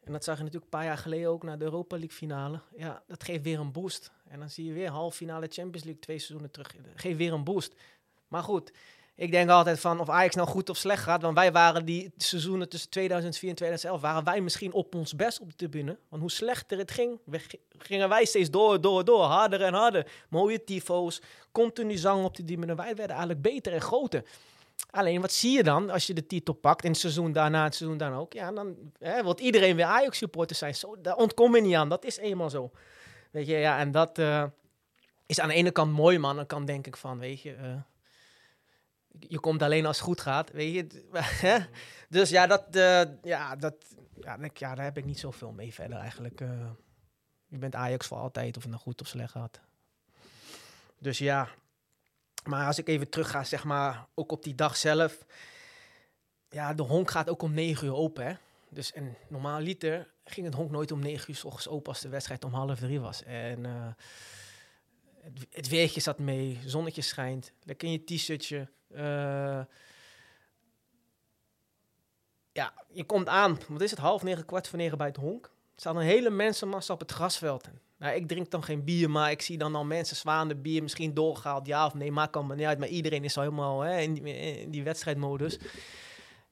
[0.00, 2.60] En dat zag je natuurlijk een paar jaar geleden ook naar de Europa League finale.
[2.76, 4.12] Ja, dat geeft weer een boost.
[4.24, 6.74] En dan zie je weer halve finale Champions League twee seizoenen terug.
[6.94, 7.74] Geeft weer een boost.
[8.28, 8.72] Maar goed,
[9.18, 11.22] ik denk altijd van of Ajax nou goed of slecht gaat.
[11.22, 14.00] Want wij waren die seizoenen tussen 2004 en 2011...
[14.00, 15.98] waren wij misschien op ons best op de tribune.
[16.08, 17.20] Want hoe slechter het ging,
[17.78, 19.22] gingen wij steeds door, door, door.
[19.22, 20.10] Harder en harder.
[20.28, 22.74] Mooie tifo's, continu zang op de tribune.
[22.74, 24.24] Wij werden eigenlijk beter en groter.
[24.90, 27.74] Alleen, wat zie je dan als je de titel pakt in het seizoen daarna, het
[27.74, 28.32] seizoen dan ook?
[28.32, 30.74] Ja, dan hè, wil iedereen weer Ajax-supporter zijn.
[30.74, 31.88] Zo, daar ontkom je niet aan.
[31.88, 32.70] Dat is eenmaal zo.
[33.30, 34.44] Weet je, ja, en dat uh,
[35.26, 36.36] is aan de ene kant mooi, man.
[36.36, 37.56] Dan kan denk ik van, weet je...
[37.56, 37.74] Uh,
[39.18, 41.08] je komt alleen als het goed gaat, weet je.
[41.46, 41.58] hè?
[42.08, 43.74] dus ja, dat, eh, ja, dat,
[44.20, 46.40] ja, denk ik, ja, daar heb ik niet zoveel mee verder eigenlijk.
[46.40, 46.70] eh.
[47.46, 49.60] je bent Ajax voor altijd, of het nou goed of slecht gaat.
[50.98, 51.48] Dus ja,
[52.44, 55.24] maar als ik even terug ga, zeg maar, ook op die dag zelf.
[56.50, 58.34] Ja, de honk gaat ook om 9 uur open, hè.
[58.68, 62.00] Dus en normaal liter ging het honk nooit om 9 uur s ochtends open als
[62.00, 63.22] de wedstrijd om half drie was.
[63.22, 63.88] En eh,
[65.20, 68.68] het, het weertje zat mee, zonnetje schijnt, lekker in je t-shirtje.
[68.90, 69.60] Eh,
[72.52, 75.44] ja, je komt aan, wat is het, half negen, kwart voor negen bij het honk.
[75.44, 77.68] Er staat een hele mensenmassa op het grasveld.
[77.98, 81.14] Nou, ik drink dan geen bier, maar ik zie dan al mensen zwaande bier misschien
[81.14, 81.66] doorgehaald.
[81.66, 82.78] Ja of nee, maakt allemaal niet uit.
[82.78, 85.58] Maar iedereen is al helemaal hè, in, die, wedstrijdmodus.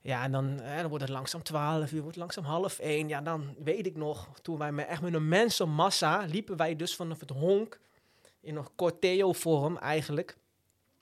[0.01, 3.09] Ja, en dan, hè, dan wordt het langzaam 12 uur, wordt het langzaam half 1.
[3.09, 6.97] Ja, dan weet ik nog, toen wij met echt met een mensenmassa liepen wij dus
[6.97, 7.81] vanaf het honk
[8.41, 10.37] in een corteo-vorm eigenlijk,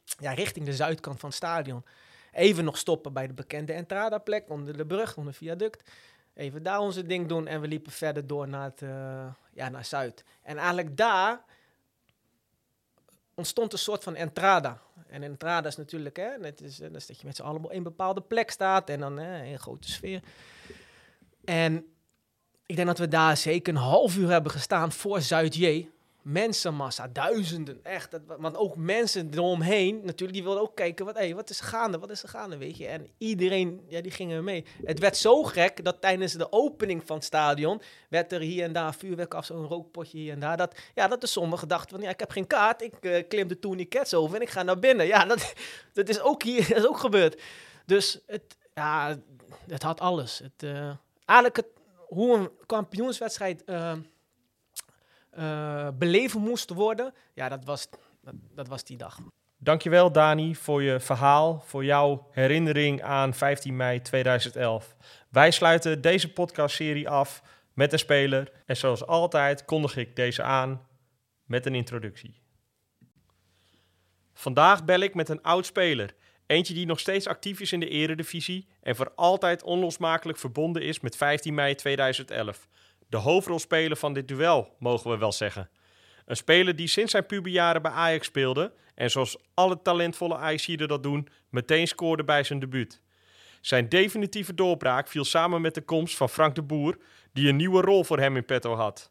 [0.04, 1.84] ja, richting de zuidkant van het stadion.
[2.32, 5.90] Even nog stoppen bij de bekende Entrada-plek, onder de brug, onder viaduct.
[6.34, 9.84] Even daar onze ding doen en we liepen verder door naar, het, eh, ja, naar
[9.84, 10.24] Zuid.
[10.42, 11.44] En eigenlijk daar
[13.34, 14.80] ontstond een soort van entrada.
[15.08, 17.64] En entrada is natuurlijk, hè, het is, eh, dat is dat je met z'n allen
[17.64, 20.22] op een bepaalde plek staat en dan hè, in een grote sfeer.
[21.44, 21.86] En
[22.66, 25.88] ik denk dat we daar zeker een half uur hebben gestaan voor Zuid-J.
[26.24, 28.10] Mensenmassa, duizenden, echt.
[28.10, 31.98] Dat, want ook mensen eromheen, natuurlijk, die wilden ook kijken, wat, hey, wat is gaande,
[31.98, 32.86] wat is er gaande, weet je.
[32.86, 34.64] En iedereen, ja, die gingen mee.
[34.84, 38.72] Het werd zo gek dat tijdens de opening van het stadion, werd er hier en
[38.72, 40.56] daar vuurwerk af, zo'n rookpotje hier en daar.
[40.56, 43.48] Dat, ja, dat de sommigen dachten van, ja, ik heb geen kaart, ik eh, klim
[43.48, 45.06] de tourniquets over en ik ga naar binnen.
[45.06, 45.54] Ja, dat,
[45.92, 47.42] dat is ook hier, dat is ook gebeurd.
[47.86, 49.16] Dus het, ja,
[49.66, 50.38] het had alles.
[50.38, 50.90] Het, eh,
[51.24, 51.68] eigenlijk het,
[52.08, 53.92] hoe een kampioenswedstrijd eh,
[55.36, 57.88] eh, beleven moest worden, ja, dat was,
[58.22, 59.18] dat, dat was die dag.
[59.58, 64.96] Dankjewel Dani voor je verhaal, voor jouw herinnering aan 15 mei 2011.
[65.28, 67.42] Wij sluiten deze podcastserie af
[67.72, 70.86] met een speler en zoals altijd kondig ik deze aan
[71.44, 72.42] met een introductie.
[74.34, 76.14] Vandaag bel ik met een oud speler,
[76.46, 81.00] eentje die nog steeds actief is in de eredivisie en voor altijd onlosmakelijk verbonden is
[81.00, 82.68] met 15 mei 2011.
[83.14, 85.70] De hoofdrolspeler van dit duel, mogen we wel zeggen.
[86.26, 91.02] Een speler die sinds zijn puberjaren bij Ajax speelde en zoals alle talentvolle Ajaxiden dat
[91.02, 93.00] doen, meteen scoorde bij zijn debuut.
[93.60, 96.98] Zijn definitieve doorbraak viel samen met de komst van Frank de Boer,
[97.32, 99.10] die een nieuwe rol voor hem in petto had.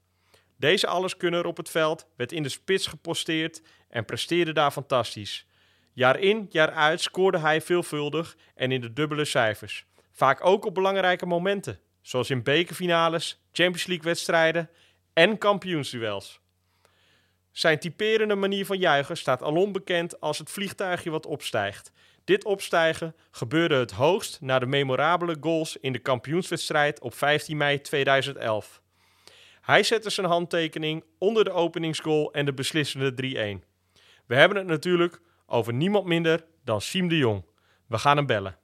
[0.57, 5.47] Deze alleskunner op het veld werd in de spits geposteerd en presteerde daar fantastisch.
[5.93, 9.85] Jaar in, jaar uit scoorde hij veelvuldig en in de dubbele cijfers.
[10.11, 14.69] Vaak ook op belangrijke momenten, zoals in bekerfinales, Champions League wedstrijden
[15.13, 16.39] en kampioensduels.
[17.51, 21.91] Zijn typerende manier van juichen staat alom bekend als het vliegtuigje wat opstijgt.
[22.23, 27.81] Dit opstijgen gebeurde het hoogst na de memorabele goals in de kampioenswedstrijd op 15 mei
[27.81, 28.81] 2011.
[29.61, 33.11] Hij zette zijn handtekening onder de openingsgoal en de beslissende
[33.61, 33.65] 3-1.
[34.25, 37.45] We hebben het natuurlijk over niemand minder dan Siem de Jong.
[37.87, 38.57] We gaan hem bellen.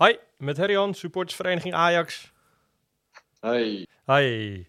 [0.00, 2.32] Hoi, met Herjan, supportersvereniging Ajax.
[3.40, 3.86] Hoi.
[4.04, 4.66] Hoi.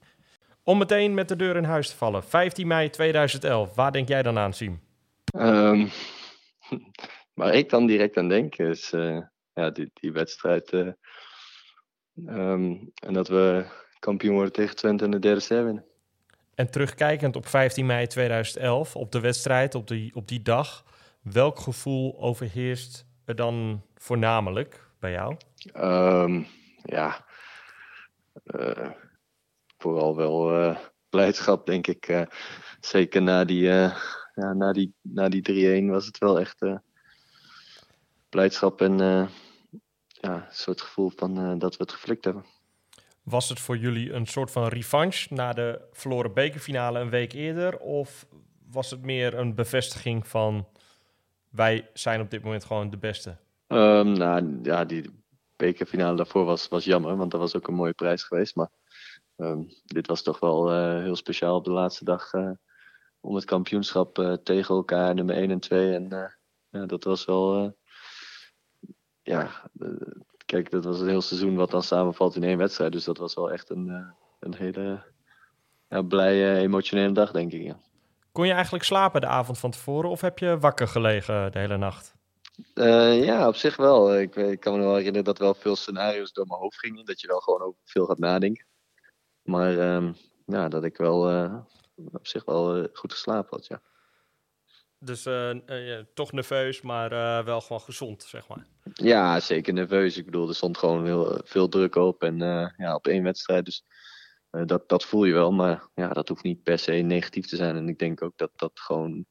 [0.64, 2.24] Om meteen met de deur in huis te vallen.
[2.24, 3.76] 15 mei 2011.
[3.76, 4.82] Waar denk jij dan aan, Siem?
[5.26, 5.88] Ehm,
[7.40, 9.18] waar ik dan direct aan denk is eh,
[9.54, 10.70] ja, die, die wedstrijd.
[10.70, 10.88] eh,
[12.26, 13.66] ehm, en dat we
[14.00, 15.86] kampioen worden tegen Twente in de derde ster winnen.
[16.56, 20.86] En terugkijkend op 15 mei 2011, op de wedstrijd, op die, op die dag.
[21.22, 25.36] Welk gevoel overheerst er dan voornamelijk bij jou?
[25.74, 26.44] Ehm,
[26.84, 27.26] ja,
[28.44, 28.90] eh,
[29.78, 30.78] vooral wel eh,
[31.10, 32.08] blijdschap, denk ik.
[32.08, 32.22] eh.
[32.80, 35.42] zeker na die, ja, na die, na die
[35.84, 36.66] 3-1 was het wel echt
[38.30, 38.98] blijdschap en
[40.08, 42.46] ja, een soort gevoel van dat we het geflikt hebben.
[43.24, 47.78] Was het voor jullie een soort van revanche na de verloren bekerfinale een week eerder?
[47.78, 48.26] Of
[48.68, 50.68] was het meer een bevestiging van
[51.50, 53.38] wij zijn op dit moment gewoon de beste?
[53.72, 55.10] Ehm, nou ja, die
[55.56, 58.56] bekerfinale daarvoor was, was jammer, want dat was ook een mooie prijs geweest.
[58.56, 58.70] Maar
[59.36, 62.52] ehm, dit was toch wel eh, heel speciaal op de laatste dag eh,
[63.20, 65.94] om het kampioenschap eh, tegen elkaar, nummer 1 en 2.
[65.94, 66.08] En
[66.70, 67.76] ja, dat was wel.
[69.22, 69.50] ja,
[70.46, 72.92] kijk, dat was een heel seizoen wat dan samenvalt in één wedstrijd.
[72.92, 75.04] Dus dat was wel echt een, een hele
[75.88, 77.76] ja, blije, emotionele dag, denk ik.
[78.32, 81.78] Kon je eigenlijk slapen de avond van tevoren of heb je wakker gelegen de hele
[81.78, 82.20] nacht?
[82.74, 84.20] Uh, ja, op zich wel.
[84.20, 87.06] Ik, ik, kan me wel herinneren dat er wel veel scenario's door mijn hoofd gingen.
[87.06, 88.66] Dat je wel gewoon ook veel gaat nadenken.
[89.42, 91.60] Maar um, ja, dat ik wel uh,
[92.12, 93.82] op zich wel uh, goed geslapen had, ja.
[95.00, 97.10] Dus ja, toch nerveus, maar
[97.46, 98.66] wel gewoon gezond, zeg maar.
[98.94, 100.18] Ja, zeker nerveus.
[100.18, 102.24] Ik bedoel, er stond gewoon heel veel druk op.
[102.24, 102.38] En
[102.78, 103.66] ja, op één wedstrijd.
[103.66, 103.84] Dus
[104.50, 105.52] dat, dat voel je wel.
[105.52, 107.76] Maar ja, dat hoeft niet per se negatief te zijn.
[107.76, 109.26] En ik denk ook dat dat gewoon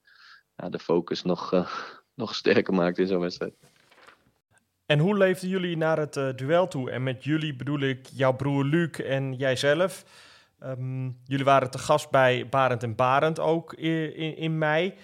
[0.56, 1.52] ja, de focus nog
[2.20, 3.54] nog sterker maakt in zo'n wedstrijd.
[4.87, 6.90] En hoe leefden jullie naar het uh, duel toe?
[6.90, 10.04] En met jullie bedoel ik jouw broer Luc en jijzelf.
[10.62, 14.94] Um, jullie waren te gast bij Barend en Barend ook in, in, in, mei.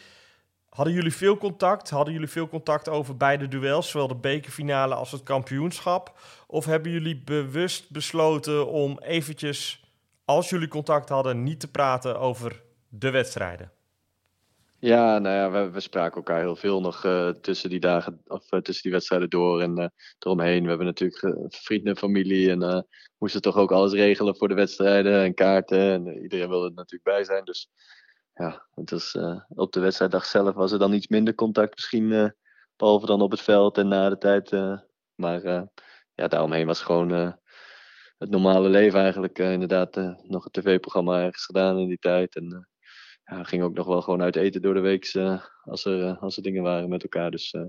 [0.69, 1.91] Hadden jullie veel contact?
[1.91, 6.19] Hadden jullie veel contact over beide duels, zowel de bekerfinale als het kampioenschap?
[6.47, 9.85] Of hebben jullie bewust besloten om eventjes,
[10.25, 13.71] als jullie contact hadden, niet te praten over de wedstrijden?
[14.79, 18.61] Ja, nou ja, we, spraken elkaar heel veel nog uh, tussen die dagen, of uh,
[18.61, 19.87] tussen die wedstrijden door en uh,
[20.19, 20.63] eromheen.
[20.63, 22.87] We hebben natuurlijk vrienden en familie en
[23.19, 25.79] moesten toch ook alles regelen voor de wedstrijden en kaarten.
[25.79, 27.45] En iedereen wilde er natuurlijk bij zijn.
[27.45, 27.71] Dus
[28.35, 29.15] ja, het
[29.49, 32.35] op de wedstrijddag zelf was er dan iets minder contact misschien,
[32.77, 34.51] behalve dan op het veld en na de tijd.
[35.15, 35.43] maar
[36.15, 37.11] ja, daaromheen was gewoon
[38.19, 39.39] het normale leven eigenlijk.
[39.39, 42.69] inderdaad, nog een tv-programma ergens gedaan in die tijd en
[43.27, 45.99] ja, we gingen ook nog wel gewoon uit eten door de week uh, als, er,
[45.99, 47.31] uh, als er dingen waren met elkaar.
[47.31, 47.63] Dus uh,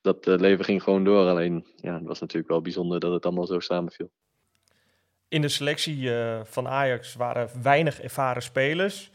[0.00, 1.28] dat leven ging gewoon door.
[1.28, 4.10] Alleen ja, het was natuurlijk wel bijzonder dat het allemaal zo samenviel.
[5.28, 6.10] In de selectie
[6.44, 9.10] van Ajax waren weinig ervaren spelers.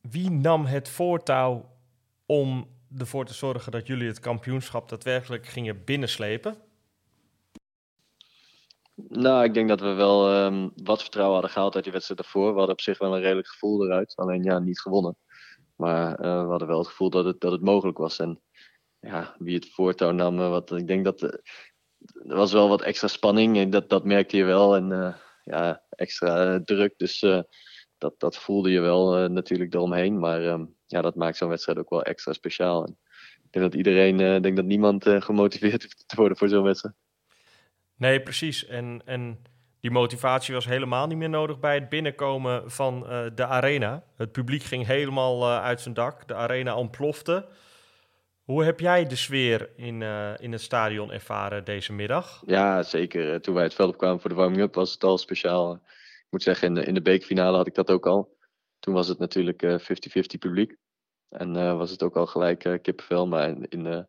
[0.00, 1.70] Wie nam het voortouw
[2.26, 6.56] om ervoor te zorgen dat jullie het kampioenschap daadwerkelijk gingen binnenslepen?
[9.08, 12.50] Nou, ik denk dat we wel um, wat vertrouwen hadden gehaald uit die wedstrijd daarvoor.
[12.50, 14.12] We hadden op zich wel een redelijk gevoel eruit.
[14.16, 15.16] Alleen ja, niet gewonnen.
[15.76, 18.18] Maar uh, we hadden wel het gevoel dat het, dat het mogelijk was.
[18.18, 18.40] En
[19.00, 21.30] ja, wie het voortouw nam, uh, wat, ik denk dat uh,
[22.28, 23.72] er was wel wat extra spanning.
[23.72, 24.76] Dat, dat merkte je wel.
[24.76, 26.94] En ja, extra druk.
[26.96, 27.20] Dus
[27.98, 30.18] dat, dat voelde je wel natuurlijk eromheen.
[30.18, 32.84] Maar um, ja, dat maakt zo'n wedstrijd ook wel extra speciaal.
[32.84, 32.98] En
[33.44, 36.94] ik denk dat iedereen, denk dat niemand gemotiveerd is te worden voor zo'n wedstrijd.
[38.00, 38.66] Nee, precies.
[38.66, 39.42] En, en
[39.80, 44.02] die motivatie was helemaal niet meer nodig bij het binnenkomen van uh, de arena.
[44.16, 46.28] Het publiek ging helemaal uh, uit zijn dak.
[46.28, 47.46] De arena ontplofte.
[48.42, 52.42] Hoe heb jij de sfeer in, uh, in het stadion ervaren deze middag?
[52.46, 53.40] Ja, zeker.
[53.40, 55.74] Toen wij het veld opkwamen voor de warming-up was het al speciaal.
[55.74, 58.36] Ik moet zeggen, in de, in de bekerfinale had ik dat ook al.
[58.78, 60.76] Toen was het natuurlijk 50-50 publiek.
[61.28, 63.26] En was het ook al gelijk kippenvel.
[63.26, 64.08] Maar in, in,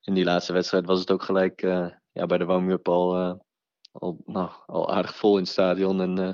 [0.00, 1.62] in die laatste wedstrijd was het ook gelijk
[2.16, 3.32] ja, bij de warming-up al, uh,
[3.92, 6.00] al, nou, al aardig vol in het stadion.
[6.00, 6.28] En uh,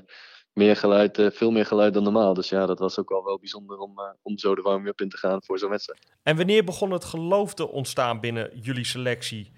[0.53, 2.35] meer geluid, uh, veel meer geluid dan normaal.
[2.35, 5.17] Dus ja, dat was ook al wel bijzonder om, om zo de warming-up in te
[5.17, 6.13] gaan voor zo'n wedstrijd.
[6.23, 9.53] En wanneer begon het geloof te ontstaan binnen jullie selectie?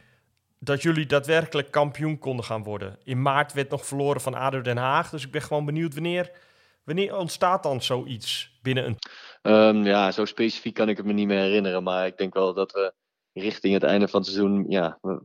[0.58, 2.98] Dat jullie daadwerkelijk kampioen konden gaan worden.
[3.02, 5.10] In maart werd nog verloren van ADO Den Haag.
[5.10, 6.30] Dus ik ben gewoon benieuwd wanneer,
[6.84, 8.98] wanneer ontstaat dan zoiets binnen een...
[9.42, 11.82] Um, ja, zo specifiek kan ik het me niet meer herinneren.
[11.82, 12.92] Maar ik denk wel dat we
[13.34, 15.18] richting het einde van het seizoen, ja, we,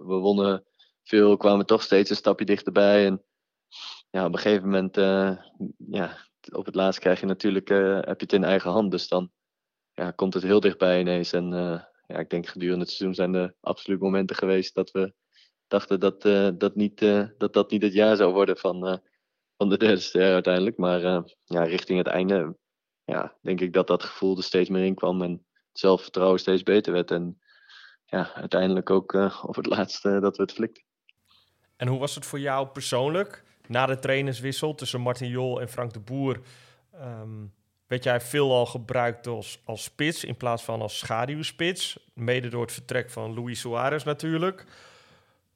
[0.00, 0.64] we, wonnen
[1.02, 3.06] veel, kwamen toch steeds een stapje dichterbij.
[3.06, 3.22] En
[4.10, 5.36] ja, op een gegeven moment, uh,
[5.76, 6.16] ja,
[6.52, 8.90] op het laatst krijg je natuurlijk, uh, heb je het in eigen hand.
[8.90, 9.30] Dus dan
[9.92, 11.32] ja, komt het heel dichtbij ineens.
[11.32, 15.14] En uh, ja, ik denk gedurende het seizoen zijn er absoluut momenten geweest dat we
[15.66, 16.22] dachten dat
[16.60, 16.98] dat, niet,
[17.38, 19.02] dat, dat niet het jaar zou worden van,
[19.56, 20.76] van de derde uiteindelijk.
[20.76, 21.00] Maar
[21.44, 22.56] ja, richting het einde,
[23.04, 25.22] ja, denk ik dat dat gevoel er steeds meer in kwam.
[25.22, 27.10] En het zelfvertrouwen steeds beter werd.
[27.10, 27.41] En
[28.12, 30.82] ja, uiteindelijk ook uh, op het laatste dat we het flikten.
[31.76, 33.44] En hoe was het voor jou persoonlijk?
[33.68, 36.40] Na de trainerswissel tussen Martin Jol en Frank de Boer...
[36.94, 37.52] Um,
[37.92, 42.10] werd jij veelal gebruikt als, als spits in plaats van als schaduwspits.
[42.14, 44.66] Mede door het vertrek van Luis Suarez natuurlijk.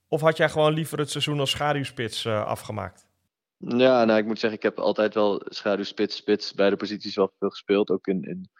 [0.08, 3.06] Of had jij gewoon liever het seizoen als schaduwspits uh, afgemaakt?
[3.58, 7.50] Ja, nou, ik moet zeggen, ik heb altijd wel schaduwspits, spits, beide posities wel veel
[7.50, 7.90] gespeeld.
[7.90, 8.50] Ook in, in,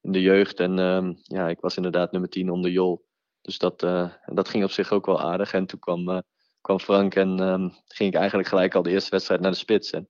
[0.00, 0.60] in de jeugd.
[0.60, 3.04] En um, ja, ik was inderdaad nummer 10 onder Jol.
[3.44, 5.52] Dus dat, uh, dat ging op zich ook wel aardig.
[5.52, 6.18] En toen kwam, uh,
[6.60, 9.90] kwam Frank en um, ging ik eigenlijk gelijk al de eerste wedstrijd naar de spits.
[9.90, 10.08] En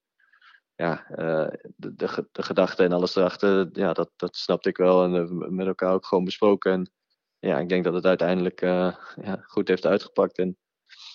[0.75, 5.05] ja, uh, de, de, de gedachten en alles erachter, ja, dat, dat snapte ik wel.
[5.05, 6.73] En met elkaar ook gewoon besproken.
[6.73, 6.91] En
[7.39, 10.39] ja, ik denk dat het uiteindelijk ja, goed heeft uitgepakt.
[10.39, 10.57] En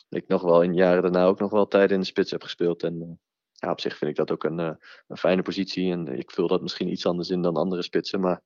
[0.09, 2.83] ik nog wel in jaren daarna ook nog wel tijd in de spits heb gespeeld.
[2.83, 3.19] En
[3.51, 4.57] ja, op zich vind ik dat ook een,
[5.07, 5.91] een fijne positie.
[5.91, 8.19] En ik vul dat misschien iets anders in dan andere spitsen.
[8.19, 8.41] Maar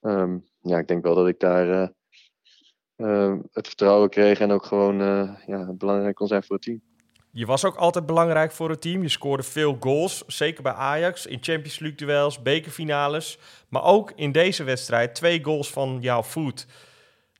[0.00, 1.92] um, ja, ik denk wel dat ik daar
[3.52, 6.80] het vertrouwen kreeg en ook gewoon uh, ja, belangrijk kon zijn voor het team.
[7.30, 9.02] Je was ook altijd belangrijk voor het team.
[9.02, 13.38] Je scoorde veel goals, zeker bij Ajax, in Champions League duels, bekerfinales.
[13.68, 16.66] Maar ook in deze wedstrijd twee goals van jouw voet.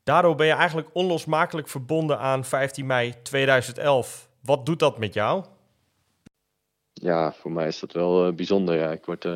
[0.05, 4.29] Daardoor ben je eigenlijk onlosmakelijk verbonden aan 15 mei 2011.
[4.43, 5.45] Wat doet dat met jou?
[6.93, 8.77] Ja, voor mij is dat wel uh, bijzonder.
[8.77, 8.91] Ja.
[8.93, 9.27] Ik word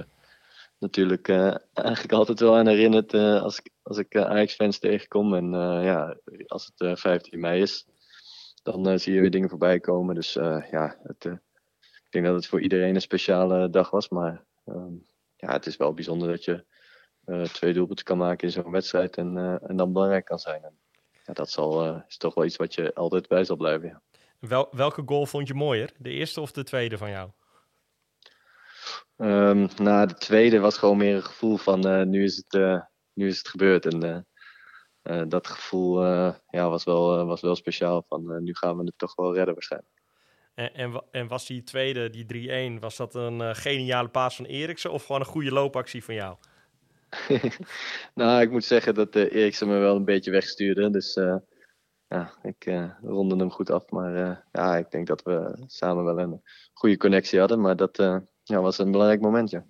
[0.78, 5.34] natuurlijk uh, eigenlijk altijd wel aan herinnerd uh, als ik, als ik Ajax-fans tegenkom.
[5.34, 5.50] En
[5.82, 6.16] ja,
[6.46, 7.86] als het 15 mei is,
[8.62, 10.14] dan zie je weer dingen voorbij komen.
[10.14, 10.32] Dus
[10.70, 11.24] ja, het,
[11.80, 14.08] ik denk dat het voor iedereen een speciale dag was.
[14.08, 15.06] Maar um,
[15.36, 16.64] ja, het is wel bijzonder dat je
[17.52, 20.62] twee doelpunten kan maken in zo'n wedstrijd en, en dan belangrijk kan zijn.
[20.62, 20.78] En,
[21.26, 24.02] ja, dat zal, is toch wel iets wat je altijd bij zal blijven.
[24.38, 25.90] Wel, welke goal vond je mooier?
[25.98, 27.30] De eerste of de tweede van jou?
[29.20, 32.80] Um, nou, de tweede was gewoon meer een gevoel van uh, nu, is het, uh,
[33.12, 33.86] nu is het gebeurd.
[33.86, 34.26] En
[35.02, 36.04] uh, dat gevoel
[36.50, 38.04] ja, was, wel, was wel speciaal.
[38.08, 39.92] Van nu gaan we het toch wel redden waarschijnlijk.
[40.54, 44.90] En, en, en was die tweede, die 3-1, was dat een geniale paas van Eriksen
[44.90, 46.36] of gewoon een goede loopactie van jou?
[48.14, 50.90] nou, ik moet zeggen dat Eriksen me wel een beetje wegstuurde.
[50.90, 51.14] Dus
[52.08, 53.90] ja, ik ronde hem goed af.
[53.90, 56.42] Maar ja, ik denk dat we samen wel een
[56.72, 57.60] goede connectie hadden.
[57.60, 59.64] Maar dat ja, was een belangrijk moment, ja.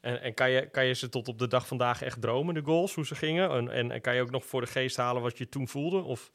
[0.00, 2.62] En, en kan, je, kan je ze tot op de dag vandaag echt dromen, de
[2.62, 3.50] goals, hoe ze gingen?
[3.50, 6.02] En, en, en kan je ook nog voor de geest halen wat je toen voelde?
[6.02, 6.32] Of?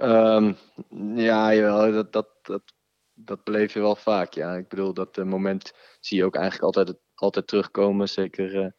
[0.00, 0.56] Um,
[1.14, 2.62] ja, jawel, dat, dat, dat,
[3.14, 4.54] dat beleef je wel vaak, ja.
[4.54, 8.08] Ik bedoel, dat moment zie je ook eigenlijk altijd, altijd terugkomen.
[8.08, 8.70] Zeker uh,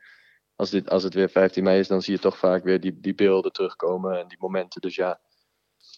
[0.55, 2.99] als, dit, als het weer 15 mei is, dan zie je toch vaak weer die,
[2.99, 4.81] die beelden terugkomen en die momenten.
[4.81, 5.17] Dus ja, aan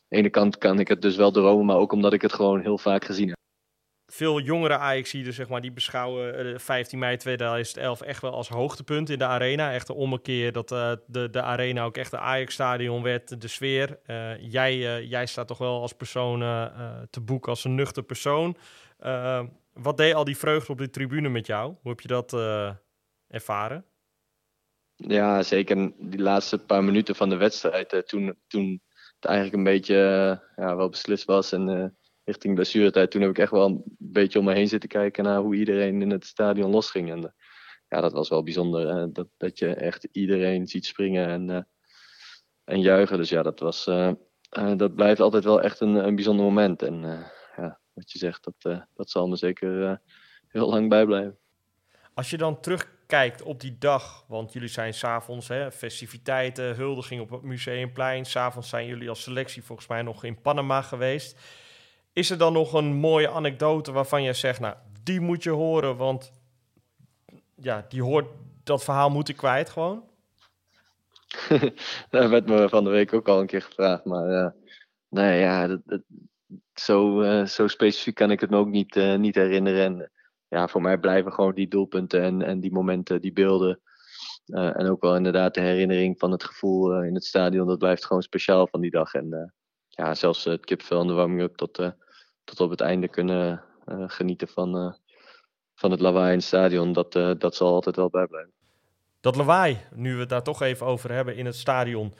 [0.07, 2.61] de ene kant kan ik het dus wel dromen, maar ook omdat ik het gewoon
[2.61, 3.38] heel vaak gezien heb
[4.11, 9.09] veel jongere Ajaxiden, zeg maar, die beschouwen uh, 15 mei 2011 echt wel als hoogtepunt
[9.09, 9.73] in de arena.
[9.73, 13.99] Echt een ommekeer dat uh, de, de arena ook echt de Ajax-stadion werd, de sfeer.
[14.07, 16.39] Uh, jij, jij staat toch wel als persoon
[17.09, 18.57] te boek als een nuchter persoon.
[19.73, 21.75] wat deed al die vreugde op de tribune met jou?
[21.81, 22.33] Hoe heb je dat
[23.27, 23.85] ervaren?
[24.95, 28.03] Ja, zeker die laatste paar minuten van de wedstrijd.
[28.07, 28.81] toen, toen
[29.15, 29.95] het eigenlijk een beetje
[30.55, 31.97] ja, wel beslist was en
[32.29, 35.39] richting blessuretijd, toen heb ik echt wel een beetje om me heen zitten kijken naar
[35.39, 37.11] hoe iedereen in het stadion losging.
[37.11, 37.33] En
[37.87, 39.13] ja, dat was wel bijzonder.
[39.13, 41.61] dat, dat je echt iedereen ziet springen en, uh,
[42.63, 43.17] en juichen.
[43.17, 43.83] Dus ja, dat, was,
[44.77, 46.81] dat blijft altijd wel echt een, een bijzonder moment.
[46.81, 47.01] En
[47.55, 50.01] ja, wat je zegt, dat, dat zal me zeker
[50.47, 51.37] heel lang bijblijven.
[52.13, 57.41] Als je dan terugkijkt op die dag, want jullie zijn s'avonds festiviteiten, huldiging op het
[57.41, 58.25] Museumplein.
[58.25, 61.39] S'avonds zijn jullie als selectie volgens mij nog in Panama geweest.
[62.19, 65.97] Is er dan nog een mooie anekdote waarvan je zegt, nou, die moet je horen,
[65.97, 66.31] want
[67.55, 68.27] ja, die hoort,
[68.63, 70.03] dat verhaal moet ik kwijt gewoon?
[72.09, 74.53] dat werd me van de week ook al een keer gevraagd, maar
[75.09, 75.79] uh, ja,
[76.73, 79.83] zo, uh, zo specifiek kan ik het me ook niet, uh, niet herinneren.
[79.83, 80.11] En
[80.47, 83.79] ja, voor mij blijven gewoon die doelpunten en, en die momenten, die beelden.
[84.45, 88.21] en ook wel inderdaad de herinnering van het gevoel in het stadion, dat blijft gewoon
[88.21, 89.13] speciaal van die dag.
[89.13, 89.53] En
[89.87, 91.93] ja, zelfs het kipvel en de warming-up tot
[92.49, 94.91] tot op het einde kunnen uh, genieten van, uh,
[95.75, 96.93] van het lawaai in het stadion.
[96.93, 98.51] Dat, uh, dat zal altijd wel bijblijven.
[99.21, 102.13] Dat lawaai, nu we het daar toch even over hebben in het stadion.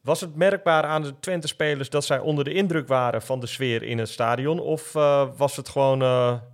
[0.00, 3.82] Was het merkbaar aan de Twente-spelers dat zij onder de indruk waren van de sfeer
[3.82, 4.60] in het stadion?
[4.60, 4.92] Of
[5.36, 5.98] was het gewoon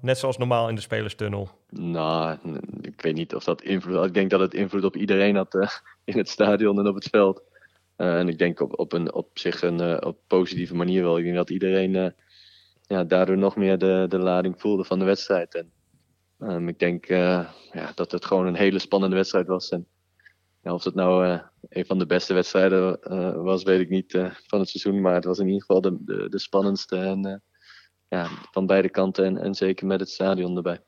[0.01, 1.49] net zoals normaal in de spelerstunnel?
[1.71, 2.39] Nou,
[2.81, 4.07] ik weet niet of dat invloed had.
[4.07, 5.55] Ik denk dat het invloed op iedereen had
[6.05, 7.43] in het stadion en op het veld.
[7.97, 11.19] en ik denk op, op, een, op zich een op positieve manier wel.
[11.19, 12.15] Ik denk dat iedereen
[12.95, 15.55] ja, daardoor nog meer de, de lading voelde van de wedstrijd.
[15.55, 15.73] En
[16.39, 19.69] um, ik denk uh, ja, dat het gewoon een hele spannende wedstrijd was.
[19.69, 19.87] En
[20.63, 24.13] ja, of het nou uh, een van de beste wedstrijden uh, was, weet ik niet
[24.47, 25.01] van het seizoen.
[25.01, 27.43] Maar het was in ieder geval de, de, de spannendste en,
[28.09, 29.25] ja, van beide kanten.
[29.25, 30.81] En, en zeker met het stadion erbij.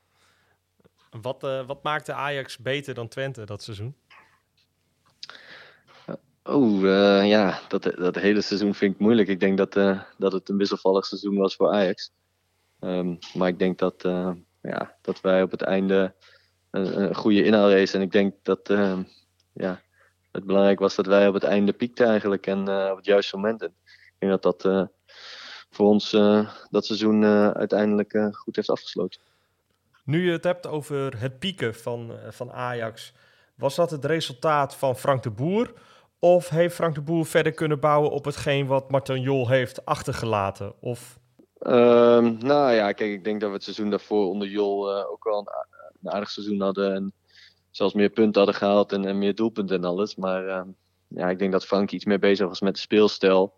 [1.21, 3.95] Wat, wat maakte Ajax beter dan Twente dat seizoen?
[6.49, 6.81] Oh,
[7.27, 9.29] ja, dat, dat hele seizoen vind ik moeilijk.
[9.29, 12.13] Ik denk dat, uh, dat het een wisselvallig seizoen was voor Ajax.
[12.81, 14.31] Um, maar ik denk dat, uh,
[14.63, 16.15] ja, dat wij op het einde
[16.71, 17.97] een, een goede inhaalrace.
[17.97, 19.03] En ik denk dat ehm,
[19.53, 19.81] ja,
[20.33, 22.47] het belangrijk was dat wij op het einde piekten eigenlijk.
[22.47, 23.63] En op het juiste moment.
[23.63, 24.89] En ik denk dat dat
[25.71, 26.11] voor ons
[26.71, 27.25] dat seizoen
[27.55, 29.21] uiteindelijk goed heeft afgesloten.
[30.05, 33.13] Nu je het hebt over het pieken van, van Ajax.
[33.55, 35.73] Was dat het resultaat van Frank de Boer?
[36.19, 40.75] Of heeft Frank de Boer verder kunnen bouwen op hetgeen wat Martin Jol heeft achtergelaten?
[40.81, 41.19] Of...
[41.61, 45.25] Um, nou ja, kijk, ik denk dat we het seizoen daarvoor onder Jol uh, ook
[45.25, 46.95] wel een, aardig seizoen hadden.
[46.95, 47.13] En
[47.71, 50.17] zelfs meer punten hadden gehaald en, meer doelpunten en alles.
[50.17, 50.63] Maar uh,
[51.09, 53.55] ja, ik denk dat Frank iets meer bezig was met de speelstijl.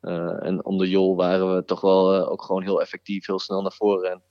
[0.00, 4.22] en onder Jol waren we toch wel ook gewoon heel effectief, heel snel naar voren.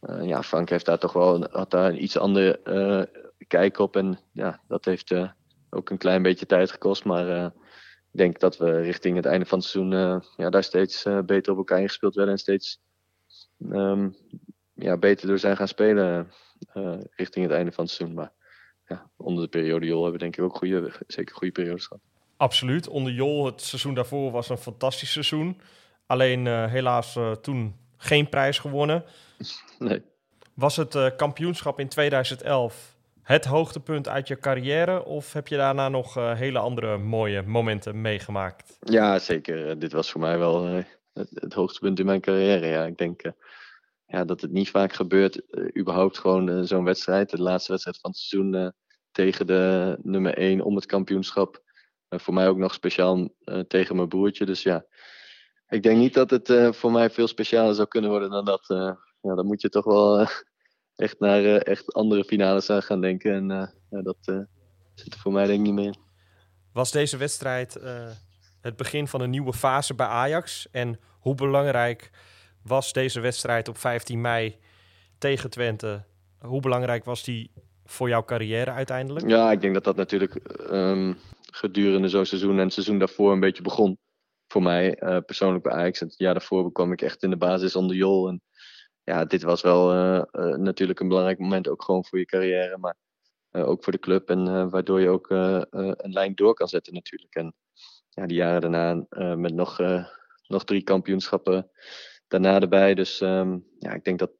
[0.00, 3.08] En ja, Frank heeft daar toch wel had daar een iets andere
[3.46, 3.96] kijk op.
[3.96, 5.14] En ja, dat heeft
[5.70, 7.04] ook een klein beetje tijd gekost.
[7.04, 7.52] Maar
[8.16, 11.20] ik denk dat we richting het einde van het seizoen uh, ja, daar steeds uh,
[11.20, 12.80] beter op elkaar ingespeeld werden en steeds
[13.70, 14.16] um,
[14.74, 16.32] ja, beter door zijn gaan spelen
[17.10, 18.16] richting het einde van het seizoen.
[18.16, 18.32] Maar
[18.86, 22.02] ja, onder de periode Jol hebben we denk ik ook goede, zeker goede periodes gehad.
[22.36, 22.88] Absoluut.
[22.88, 25.60] Onder Jol, het seizoen daarvoor was een fantastisch seizoen.
[26.06, 29.04] Alleen helaas toen geen prijs gewonnen.
[29.78, 30.02] Nee.
[30.54, 32.95] Was het kampioenschap in 2011
[33.26, 35.04] het hoogtepunt uit je carrière?
[35.04, 38.76] Of heb je daarna nog uh, hele andere mooie momenten meegemaakt?
[38.80, 39.68] Ja, zeker.
[39.68, 42.66] Eh, dit was voor mij wel het, het, hoogtepunt in mijn carrière.
[42.66, 43.22] Ja, ik denk
[44.06, 45.42] ja, dat het niet vaak gebeurt.
[45.78, 47.30] überhaupt gewoon zo'n wedstrijd.
[47.30, 48.72] De laatste wedstrijd van het seizoen
[49.12, 51.62] tegen de nummer 1 om het kampioenschap.
[52.08, 53.28] voor mij ook nog speciaal
[53.68, 54.46] tegen mijn broertje.
[54.46, 54.86] Dus ja,
[55.68, 58.64] ik denk niet dat het voor mij veel specialer zou kunnen worden dan dat.
[59.20, 60.26] ja, dan moet je toch wel
[60.96, 63.32] echt naar uh, echt andere finales aan gaan denken.
[63.32, 63.50] En
[63.90, 64.38] uh, dat uh,
[64.94, 65.96] zit er voor mij denk ik niet meer in.
[66.72, 67.78] Was deze wedstrijd
[68.60, 70.68] het begin van een nieuwe fase bij Ajax?
[70.70, 72.10] En hoe belangrijk
[72.62, 74.56] was deze wedstrijd op 15 mei
[75.18, 76.04] tegen Twente?
[76.38, 77.50] Hoe belangrijk was die
[77.84, 79.28] voor jouw carrière uiteindelijk?
[79.28, 80.34] Ja, ik denk dat dat natuurlijk
[80.70, 81.18] um,
[81.52, 83.98] gedurende zo'n seizoen en het seizoen daarvoor een beetje begon.
[84.48, 86.00] Voor mij persoonlijk bij Ajax.
[86.00, 88.28] Het jaar daarvoor kwam ik echt in de basis onder Jol.
[88.28, 88.42] En
[89.06, 92.78] ja, dit was wel uh, uh, natuurlijk een belangrijk moment, ook gewoon voor je carrière,
[92.78, 92.96] maar
[93.52, 94.30] uh, ook voor de club.
[94.30, 97.34] En waardoor je ook een lijn door kan zetten natuurlijk.
[97.34, 97.54] En
[98.08, 99.78] ja, die jaren daarna met nog,
[100.46, 101.70] nog drie kampioenschappen
[102.28, 102.94] daarna erbij.
[102.94, 104.32] Dus um, ja, ik denk dat,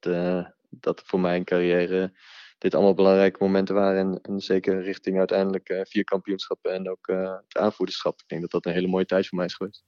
[0.70, 2.12] dat voor mijn carrière
[2.58, 3.98] dit allemaal belangrijke momenten waren.
[3.98, 7.06] En, en zeker richting uiteindelijk vier kampioenschappen en ook
[7.48, 8.20] het aanvoerderschap.
[8.20, 9.84] Ik denk dat dat een hele mooie tijd voor mij is geweest.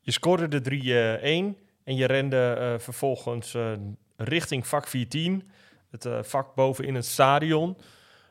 [0.00, 1.65] Je scoorde de 3-1.
[1.86, 3.72] En je rende uh, vervolgens uh,
[4.16, 5.50] richting vak 14,
[5.90, 7.76] het uh, vak boven in het stadion.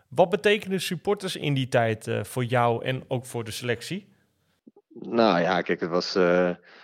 [0.08, 4.08] Wat betekenen supporters in die tijd voor jou en ook voor de selectie?
[4.94, 6.18] Nou ja, kijk, het was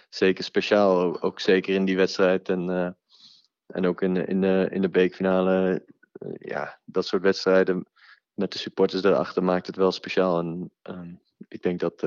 [0.10, 1.22] zeker speciaal.
[1.22, 2.96] Ook zeker in die wedstrijd en,
[3.68, 5.86] en ook in, in, de, in de beekfinale.
[6.40, 7.86] ja, dat soort wedstrijden
[8.34, 10.40] met de supporters erachter maakt het wel speciaal.
[10.40, 11.14] En ehm,
[11.48, 12.02] ik denk dat,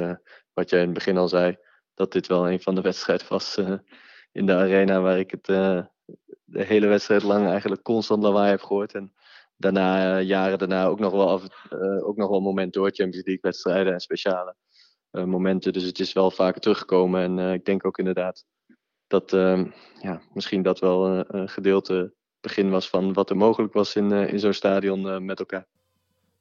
[0.53, 1.57] wat jij in het begin al zei,
[1.95, 3.59] dat dit wel een van de wedstrijden was
[4.35, 5.81] in de arena waar ik het uh,
[6.45, 8.95] de hele wedstrijd lang eigenlijk constant lawaai heb gehoord.
[8.95, 9.13] En
[9.57, 13.27] daarna, uh, jaren daarna, ook nog wel, af, uh, ook nog wel momenten door Champions
[13.27, 14.55] League wedstrijden en speciale
[15.11, 15.73] momenten.
[15.73, 17.39] Dus het is wel vaker teruggekomen.
[17.39, 18.45] En ik denk ook inderdaad
[19.07, 19.67] dat ehm,
[20.01, 24.39] ja, misschien dat wel een gedeelte begin was van wat er mogelijk was in, in
[24.39, 25.67] zo'n stadion met elkaar.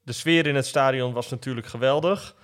[0.03, 2.35] De sfeer in het stadion was natuurlijk geweldig.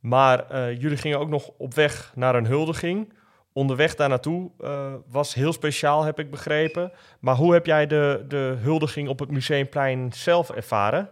[0.00, 3.12] Maar jullie gingen ook nog op weg naar een huldiging
[3.52, 6.92] onderweg daar naartoe uh, was heel speciaal, heb ik begrepen.
[7.20, 11.10] Maar hoe heb jij de, de huldiging op het Museumplein zelf ervaren?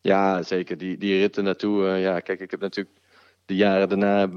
[0.00, 0.78] Ja, zeker.
[0.78, 1.82] Die, die ritten naartoe.
[1.82, 3.00] Uh, ja, kijk, ik heb natuurlijk
[3.44, 4.30] de jaren daarna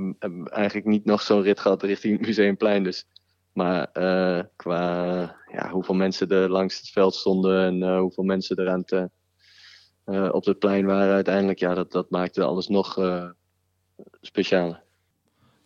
[0.49, 2.83] eigenlijk niet nog zo'n rit gehad richting het Museumplein.
[2.83, 3.07] Dus.
[3.53, 8.69] Maar uh, qua ja, hoeveel mensen er langs het veld stonden en hoeveel mensen er
[8.69, 9.09] aan het,
[10.33, 12.97] op het plein waren uiteindelijk, ja, dat, dat maakte alles nog
[14.21, 14.83] specialer.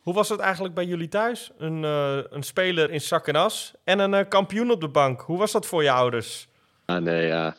[0.04, 1.52] Hoe was het eigenlijk bij jullie thuis?
[1.58, 5.22] Een, uh, een speler in zak en as en een uh, kampioen op de bank.
[5.22, 6.48] Hoe was dat voor je ouders?
[6.86, 7.56] Ah, nee, ja.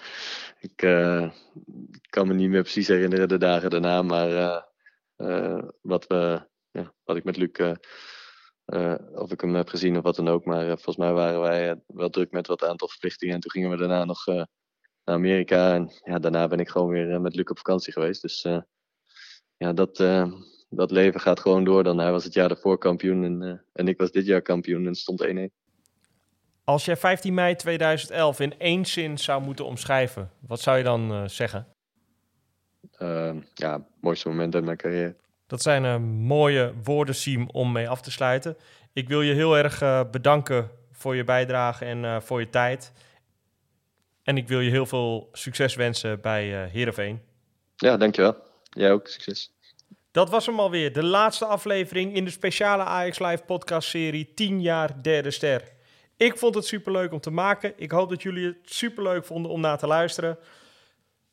[0.60, 1.30] Ik uh,
[2.10, 4.02] kan me niet meer precies herinneren de dagen daarna.
[4.02, 4.64] Maar
[5.80, 7.76] wat, we, ja, wat ik met Luc,
[9.14, 10.44] of ik hem heb gezien of wat dan ook.
[10.44, 13.34] Maar volgens mij waren wij wel druk met wat aantal verplichtingen.
[13.34, 14.46] En toen gingen we daarna nog naar
[15.04, 15.74] Amerika.
[15.74, 18.22] En ja, daarna ben ik gewoon weer met Luc op vakantie geweest.
[18.22, 18.46] Dus
[19.56, 19.98] ja, dat
[20.74, 21.98] dat leven gaat gewoon door dan.
[21.98, 24.94] Hij was het jaar daarvoor kampioen en, uh, en ik was dit jaar kampioen en
[24.94, 25.36] stond 1-1.
[26.64, 31.12] Als jij 15 mei 2011 in één zin zou moeten omschrijven, wat zou je dan
[31.12, 31.66] uh, zeggen?
[32.98, 35.16] Uh, ja, mooiste moment uit mijn carrière.
[35.46, 35.96] Dat zijn uh,
[36.26, 38.56] mooie woorden, Siem, om mee af te sluiten.
[38.92, 42.92] Ik wil je heel erg bedanken voor je bijdrage en voor je tijd.
[44.22, 47.20] En ik wil je heel veel succes wensen bij uh, Heerenveen.
[47.76, 48.36] Ja, dankjewel.
[48.70, 49.53] Jij ook, succes.
[50.14, 54.60] Dat was hem alweer, de laatste aflevering in de speciale Ajax Live podcast serie 10
[54.60, 55.72] jaar derde ster.
[56.16, 57.72] Ik vond het superleuk om te maken.
[57.76, 60.38] Ik hoop dat jullie het superleuk vonden om naar te luisteren.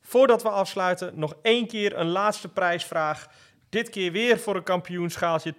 [0.00, 3.28] Voordat we afsluiten, nog één keer een laatste prijsvraag.
[3.68, 5.54] Dit keer weer voor een kampioenschaaltje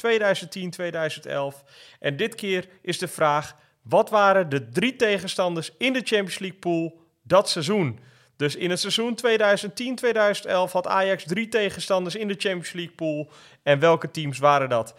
[1.55, 1.63] 2010-2011.
[1.99, 6.59] En dit keer is de vraag: wat waren de drie tegenstanders in de Champions League
[6.59, 7.99] pool dat seizoen?
[8.36, 13.29] Dus in het seizoen 2010-2011 had Ajax drie tegenstanders in de Champions League pool.
[13.63, 14.95] En welke teams waren dat?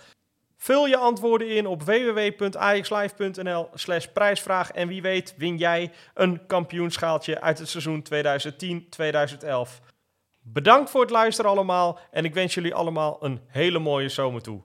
[0.57, 7.41] Vul je antwoorden in op www.ajaxlive.nl slash prijsvraag en wie weet win jij een kampioenschaaltje
[7.41, 9.93] uit het seizoen 2010-2011.
[10.41, 14.63] Bedankt voor het luisteren allemaal en ik wens jullie allemaal een hele mooie zomer toe.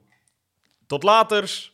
[0.86, 1.72] Tot laters!